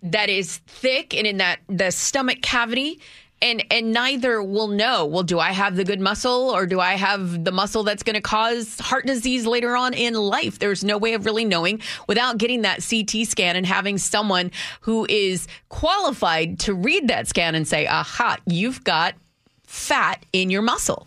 that 0.02 0.30
is 0.30 0.59
thick 0.66 1.14
and 1.14 1.26
in 1.26 1.37
that 1.38 1.61
the 1.68 1.90
stomach 1.90 2.40
cavity 2.42 3.00
and 3.42 3.64
and 3.70 3.92
neither 3.92 4.42
will 4.42 4.68
know 4.68 5.07
well 5.07 5.22
do 5.22 5.38
i 5.38 5.53
have 5.53 5.76
the 5.76 5.85
good 5.85 6.00
muscle 6.00 6.50
or 6.50 6.66
do 6.66 6.81
i 6.81 6.94
have 6.94 7.44
the 7.44 7.53
muscle 7.53 7.83
that's 7.83 8.03
going 8.03 8.14
to 8.14 8.20
cause 8.20 8.79
heart 8.81 9.07
disease 9.07 9.46
later 9.46 9.76
on 9.76 9.94
in 9.94 10.14
life 10.14 10.59
there's 10.59 10.85
no 10.85 10.98
way 10.98 11.14
of 11.14 11.24
really 11.24 11.44
knowing 11.44 11.81
without 12.07 12.38
getting 12.38 12.62
that 12.62 12.83
ct 12.83 13.26
scan 13.26 13.57
and 13.57 13.66
having 13.66 13.98
someone 13.98 14.50
who 14.81 15.07
is 15.09 15.46
qualified 15.68 16.59
to 16.59 16.74
read 16.74 17.09
that 17.09 17.26
scan 17.29 17.55
and 17.55 17.66
say 17.66 17.87
aha 17.87 18.37
you've 18.46 18.83
got 18.85 19.14
fat 19.66 20.24
in 20.33 20.50
your 20.50 20.62
muscle 20.62 21.07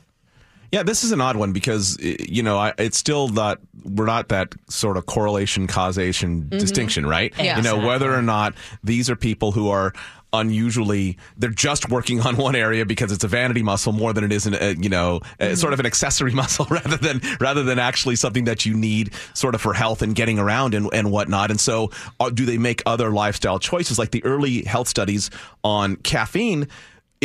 Yeah, 0.72 0.82
this 0.82 1.04
is 1.04 1.12
an 1.12 1.22
odd 1.22 1.36
one 1.36 1.52
because 1.52 2.00
eh, 2.02 2.16
you 2.20 2.42
know 2.42 2.58
I, 2.58 2.74
it's 2.78 2.98
still 2.98 3.28
not 3.28 3.60
we're 3.84 4.06
not 4.06 4.30
that 4.30 4.56
sort 4.70 4.98
of 4.98 5.06
correlation 5.06 5.68
causation 5.68 6.44
mm-hmm. 6.44 6.58
distinction, 6.58 7.06
right? 7.06 7.34
Yeah. 7.38 7.58
You 7.58 7.64
know 7.64 7.78
whether 7.78 8.12
or 8.12 8.22
not 8.22 8.56
these 8.84 9.10
are 9.10 9.16
people 9.16 9.52
who 9.52 9.70
are 9.70 9.94
unusually 10.34 11.18
they're 11.38 11.52
just 11.52 11.90
working 11.90 12.20
on 12.22 12.36
one 12.36 12.56
area 12.56 12.86
because 12.86 13.12
it's 13.12 13.24
a 13.24 13.28
vanity 13.28 13.62
muscle 13.62 13.94
more 13.94 14.12
than 14.14 14.24
it 14.24 14.32
is 14.32 14.48
an, 14.48 14.56
a, 14.56 14.74
you 14.74 14.90
know 14.90 15.22
a, 15.40 15.56
sort 15.56 15.74
of 15.74 15.80
an 15.80 15.86
accessory 15.86 16.32
muscle 16.34 16.66
rather 16.70 16.98
than 16.98 17.22
rather 17.40 17.64
than 17.64 17.80
actually 17.80 18.16
something 18.16 18.46
that 18.46 18.66
you 18.66 18.74
need 18.74 19.14
sort 19.34 19.56
of 19.56 19.62
for 19.62 19.74
health 19.74 20.02
and 20.02 20.16
getting 20.16 20.40
around 20.40 20.74
and, 20.74 20.90
and 20.94 21.12
whatnot. 21.12 21.52
And 21.52 21.60
so 21.60 21.92
uh, 22.20 22.30
do 22.30 22.46
they 22.46 22.58
make 22.58 22.82
other 22.86 23.12
lifestyle 23.12 23.60
choices? 23.60 24.00
Like 24.00 24.12
the 24.12 24.24
early 24.26 24.64
health 24.64 24.88
studies 24.88 25.30
on 25.64 25.96
caffeine 25.98 26.68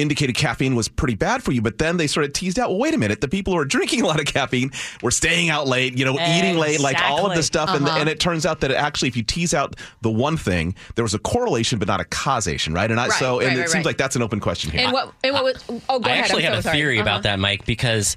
indicated 0.00 0.34
caffeine 0.36 0.74
was 0.74 0.88
pretty 0.88 1.14
bad 1.14 1.42
for 1.42 1.52
you, 1.52 1.60
but 1.62 1.78
then 1.78 1.96
they 1.96 2.06
sort 2.06 2.24
of 2.26 2.32
teased 2.32 2.58
out, 2.58 2.70
well, 2.70 2.78
wait 2.78 2.94
a 2.94 2.98
minute, 2.98 3.20
the 3.20 3.28
people 3.28 3.52
who 3.52 3.58
are 3.58 3.64
drinking 3.64 4.02
a 4.02 4.06
lot 4.06 4.20
of 4.20 4.26
caffeine 4.26 4.70
were 5.02 5.10
staying 5.10 5.50
out 5.50 5.66
late, 5.66 5.98
you 5.98 6.04
know, 6.04 6.14
eating 6.20 6.56
late, 6.58 6.80
like 6.80 7.00
all 7.02 7.26
of 7.28 7.34
this 7.36 7.46
stuff. 7.46 7.70
And, 7.70 7.86
Uh-huh. 7.86 7.98
and 8.00 8.08
it 8.08 8.20
turns 8.20 8.46
out 8.46 8.60
that 8.60 8.70
actually, 8.70 9.08
if 9.08 9.16
you 9.16 9.22
tease 9.22 9.54
out 9.54 9.76
the 10.02 10.10
one 10.10 10.36
thing, 10.36 10.74
there 10.94 11.02
was 11.04 11.14
a 11.14 11.18
correlation, 11.18 11.78
but 11.78 11.88
not 11.88 12.00
a 12.00 12.04
causation, 12.04 12.72
right? 12.74 12.90
And 12.90 12.98
I, 13.00 13.08
Right, 13.08 13.18
so, 13.18 13.38
and 13.40 13.48
right, 13.48 13.56
it 13.56 13.60
right, 13.60 13.68
seems 13.68 13.74
right. 13.84 13.86
like 13.86 13.96
that's 13.98 14.16
an 14.16 14.22
open 14.22 14.40
question 14.40 14.70
here. 14.70 14.82
and 14.82 14.92
what 14.92 15.12
and 15.24 15.32
what 15.34 15.44
was 15.44 15.64
oh 15.88 15.98
go 15.98 16.08
I 16.08 16.12
ahead 16.12 16.24
actually 16.24 16.46
I'm 16.46 16.52
have 16.52 16.62
so 16.62 16.68
a 16.68 16.70
sorry. 16.70 16.76
theory 16.78 16.98
Uh-huh. 16.98 17.02
about 17.02 17.22
that, 17.24 17.38
Mike, 17.38 17.64
because 17.66 18.16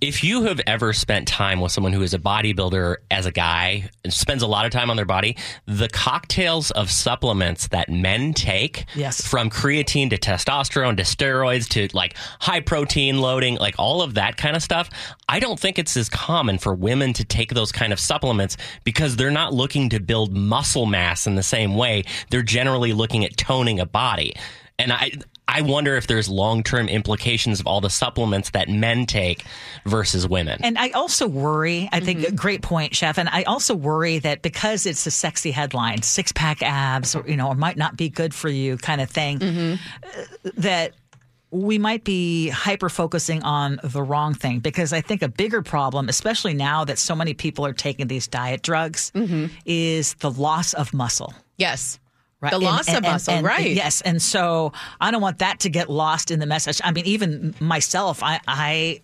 if 0.00 0.22
you 0.24 0.42
have 0.44 0.60
ever 0.66 0.92
spent 0.92 1.28
time 1.28 1.60
with 1.60 1.72
someone 1.72 1.92
who 1.92 2.02
is 2.02 2.12
a 2.14 2.18
bodybuilder 2.18 2.96
as 3.10 3.26
a 3.26 3.30
guy 3.32 3.88
and 4.04 4.12
spends 4.12 4.42
a 4.42 4.46
lot 4.46 4.66
of 4.66 4.72
time 4.72 4.90
on 4.90 4.96
their 4.96 5.04
body, 5.06 5.36
the 5.66 5.88
cocktails 5.88 6.70
of 6.72 6.90
supplements 6.90 7.68
that 7.68 7.88
men 7.88 8.32
take, 8.34 8.84
Yes. 8.94 9.24
from 9.26 9.48
creatine 9.50 10.10
to 10.10 10.18
testosterone 10.18 10.96
to 10.96 11.04
steroids 11.22 11.68
to 11.68 11.88
like 11.96 12.16
high 12.40 12.60
protein 12.60 13.20
loading, 13.20 13.56
like 13.56 13.74
all 13.78 14.02
of 14.02 14.14
that 14.14 14.36
kind 14.36 14.56
of 14.56 14.62
stuff, 14.62 14.90
I 15.28 15.38
don't 15.40 15.58
think 15.58 15.78
it's 15.78 15.96
as 15.96 16.08
common 16.08 16.58
for 16.58 16.74
women 16.74 17.12
to 17.14 17.24
take 17.24 17.54
those 17.54 17.72
kind 17.72 17.92
of 17.92 18.00
supplements 18.00 18.56
because 18.84 19.16
they're 19.16 19.30
not 19.30 19.54
looking 19.54 19.90
to 19.90 20.00
build 20.00 20.36
muscle 20.36 20.86
mass 20.86 21.26
in 21.26 21.34
the 21.34 21.42
same 21.42 21.76
way. 21.76 22.04
They're 22.30 22.42
generally 22.42 22.92
looking 22.92 23.24
at 23.24 23.36
toning 23.36 23.80
a 23.80 23.86
body. 23.86 24.34
And 24.78 24.92
I 24.92 25.12
I 25.48 25.60
wonder 25.60 25.96
if 25.96 26.06
there's 26.06 26.28
long 26.28 26.62
term 26.62 26.88
implications 26.88 27.60
of 27.60 27.66
all 27.66 27.80
the 27.80 27.90
supplements 27.90 28.50
that 28.50 28.68
men 28.68 29.06
take 29.06 29.44
versus 29.84 30.26
women. 30.26 30.58
And 30.62 30.78
I 30.78 30.90
also 30.90 31.28
worry, 31.28 31.88
I 31.92 32.00
think, 32.00 32.26
a 32.26 32.32
great 32.32 32.62
point, 32.62 32.94
Chef. 32.94 33.18
And 33.18 33.28
I 33.28 33.42
also 33.42 33.74
worry 33.74 34.18
that 34.20 34.40
because 34.40 34.86
it's 34.86 35.06
a 35.06 35.10
sexy 35.10 35.50
headline, 35.50 36.02
six 36.02 36.32
pack 36.32 36.62
abs, 36.62 37.14
or, 37.14 37.28
you 37.28 37.36
know, 37.36 37.48
or 37.48 37.54
might 37.54 37.76
not 37.76 37.96
be 37.96 38.08
good 38.08 38.32
for 38.32 38.48
you 38.48 38.78
kind 38.78 39.00
of 39.00 39.10
thing, 39.10 39.42
uh, 39.42 40.24
that 40.56 40.94
we 41.52 41.76
might 41.78 42.02
be 42.02 42.48
hyper 42.48 42.88
focusing 42.88 43.42
on 43.42 43.78
the 43.84 44.02
wrong 44.02 44.32
thing. 44.34 44.58
Because 44.60 44.92
I 44.92 45.02
think 45.02 45.20
a 45.22 45.28
bigger 45.28 45.60
problem, 45.62 46.08
especially 46.08 46.54
now 46.54 46.84
that 46.86 46.98
so 46.98 47.14
many 47.14 47.34
people 47.34 47.64
are 47.66 47.74
taking 47.74 48.08
these 48.08 48.26
diet 48.26 48.62
drugs, 48.62 49.12
mm-hmm. 49.14 49.46
is 49.66 50.14
the 50.14 50.30
loss 50.30 50.72
of 50.72 50.92
muscle. 50.94 51.34
yes 51.58 51.98
Right. 52.40 52.50
the 52.50 52.58
loss 52.58 52.88
and- 52.88 52.96
of 52.98 53.04
and- 53.04 53.12
muscle 53.12 53.34
and- 53.34 53.46
right 53.46 53.70
Yes. 53.70 54.00
And 54.00 54.20
so 54.20 54.72
I 55.00 55.12
don't 55.12 55.22
want 55.22 55.38
that 55.38 55.60
to 55.60 55.68
get 55.68 55.88
lost 55.88 56.32
in 56.32 56.40
the 56.40 56.46
message. 56.46 56.80
I 56.82 56.90
mean, 56.90 57.06
even 57.06 57.54
myself, 57.60 58.20
I, 58.22 58.40
I 58.48 59.00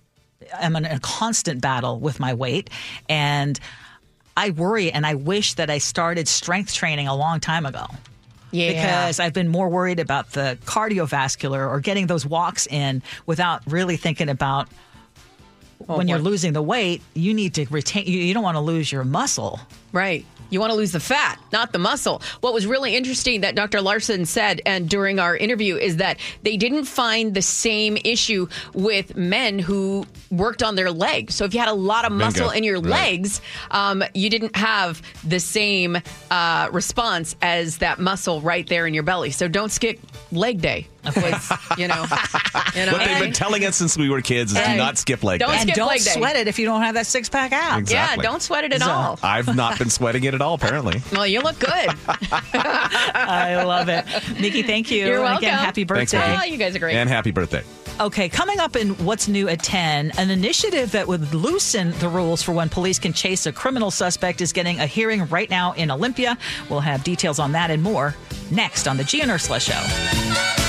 am 0.55 0.75
in 0.75 0.85
a 0.85 0.99
constant 1.01 1.61
battle 1.61 2.01
with 2.01 2.19
my 2.19 2.35
weight 2.35 2.69
and 3.09 3.61
I 4.37 4.51
worry 4.51 4.91
and 4.91 5.07
I 5.07 5.15
wish 5.15 5.55
that 5.55 5.69
I 5.71 5.79
started 5.79 6.27
strength 6.27 6.73
training 6.75 7.07
a 7.07 7.15
long 7.15 7.39
time 7.39 7.65
ago. 7.67 7.87
Yeah 8.51 8.73
Because 8.73 9.21
I've 9.21 9.33
been 9.33 9.49
more 9.49 9.69
worried 9.69 10.01
about 10.01 10.33
the 10.33 10.59
cardiovascular 10.65 11.69
or 11.69 11.81
getting 11.81 12.07
those 12.07 12.27
walks 12.27 12.67
in 12.67 13.03
without 13.27 13.63
really 13.67 13.97
thinking 13.97 14.29
about 14.29 14.69
oh, 15.89 15.97
when 15.97 16.09
you're 16.09 16.19
losing 16.19 16.53
the 16.53 16.63
weight, 16.63 17.03
you 17.15 17.35
need 17.35 17.55
to 17.55 17.67
retain, 17.71 18.07
you, 18.07 18.19
you 18.19 18.35
don't 18.35 18.43
want 18.43 18.57
to 18.57 18.61
lose 18.61 18.91
your 18.91 19.05
muscle. 19.05 19.61
Right. 19.93 20.25
You 20.51 20.61
want 20.61 20.71
to 20.73 20.77
lose 20.79 20.93
the 20.93 21.01
fat, 21.01 21.39
not 21.53 21.73
the 21.75 21.79
muscle. 21.79 22.23
What 22.41 22.55
was 22.55 22.67
really 22.67 22.97
interesting 22.97 23.43
that 23.43 23.55
Dr. 23.55 23.83
Larsen 23.83 24.25
said 24.25 24.63
and 24.65 24.89
during 24.89 25.19
our 25.19 25.37
interview 25.37 25.77
is 25.77 25.99
that 25.99 26.19
they 26.43 26.57
didn't 26.57 26.85
find 26.87 27.35
the 27.35 27.43
same 27.43 27.99
issue 28.03 28.49
with 28.73 29.15
men 29.15 29.59
who 29.59 30.07
worked 30.31 30.63
on 30.63 30.75
their 30.75 30.91
legs. 30.91 31.35
So 31.35 31.45
if 31.45 31.53
you 31.53 31.61
had 31.61 31.69
a 31.69 31.75
lot 31.75 32.07
of 32.07 32.13
muscle 32.13 32.47
Bingo. 32.47 32.57
in 32.57 32.65
your 32.65 32.81
Right. 32.81 33.13
legs, 33.21 33.43
um, 33.71 34.03
you 34.15 34.31
didn't 34.31 34.57
have 34.57 35.03
the 35.23 35.39
same 35.39 35.99
uh, 36.31 36.71
response 36.73 37.37
as 37.43 37.77
that 37.79 37.99
muscle 37.99 38.41
right 38.41 38.67
there 38.67 38.87
in 38.87 38.95
your 38.95 39.03
belly. 39.03 39.31
So 39.33 39.49
don't 39.49 39.71
skip 39.71 40.01
leg 40.33 40.63
day. 40.63 40.87
Was, 41.17 41.51
you 41.79 41.89
know, 41.89 41.95
you 42.75 42.85
know 42.85 42.93
what 42.93 43.03
they've 43.07 43.19
been 43.21 43.33
telling 43.33 43.65
us 43.65 43.77
since 43.77 43.97
we 43.97 44.11
were 44.11 44.21
kids 44.21 44.53
is 44.53 44.59
do 44.59 44.77
not 44.77 44.99
skip 44.99 45.23
leg 45.25 45.41
don't 45.41 45.51
day. 45.53 45.59
And 45.61 45.71
don't 45.73 45.89
leg 45.89 46.01
day. 46.05 46.11
sweat 46.11 46.37
it 46.37 46.49
if 46.49 46.59
you 46.59 46.67
don't 46.67 46.83
have 46.83 46.97
that 46.97 47.07
six 47.07 47.31
pack 47.31 47.53
abs. 47.53 47.79
Exactly. 47.81 48.23
Yeah, 48.25 48.31
don't 48.31 48.43
sweat 48.43 48.65
it 48.65 48.75
at 48.75 48.83
So- 48.83 48.91
all. 48.91 49.19
I've 49.23 49.55
not 49.57 49.78
been 49.79 49.91
sweating 49.91 50.25
it 50.25 50.35
at 50.35 50.41
all, 50.43 50.55
apparently. 50.55 51.03
Well, 51.13 51.27
you 51.27 51.41
look 51.41 51.59
good. 51.59 51.71
I 52.53 53.63
love 53.65 53.89
it. 53.89 54.05
Micki, 54.37 54.65
thank 54.65 54.91
you. 54.91 55.07
You're 55.07 55.25
And 55.25 55.39
Again, 55.39 55.51
welcome. 55.53 55.65
happy 55.67 55.85
birthday. 55.85 56.19
Micki. 56.19 56.41
Oh, 56.41 56.45
you 56.45 56.57
guys 56.57 56.77
are 56.77 56.79
great. 56.79 56.95
And 56.97 57.09
happy 57.09 57.31
birthday. 57.31 57.63
Okay, 58.01 58.29
coming 58.29 58.61
up 58.61 58.77
in 58.77 58.91
What's 59.05 59.27
New 59.27 59.49
at 59.49 59.61
10, 59.63 60.13
an 60.19 60.31
initiative 60.31 60.93
that 60.93 61.09
would 61.09 61.35
loosen 61.35 61.91
the 61.99 62.09
rules 62.09 62.43
for 62.43 62.53
when 62.53 62.69
police 62.69 62.99
can 62.99 63.13
chase 63.13 63.47
a 63.47 63.53
criminal 63.53 63.91
suspect 63.91 64.41
is 64.41 64.53
getting 64.53 64.79
a 64.79 64.87
hearing 64.87 65.27
right 65.27 65.51
now 65.51 65.73
in 65.73 65.91
Olympia. 65.91 66.39
We'll 66.71 66.81
have 66.81 67.03
details 67.03 67.39
on 67.41 67.51
that 67.53 67.71
and 67.73 67.83
more 67.83 68.15
next 68.53 68.87
on 68.87 68.97
the 68.97 69.05
Gee 69.05 69.23
and 69.23 69.31
Ursula 69.31 69.59
Show. 69.59 70.68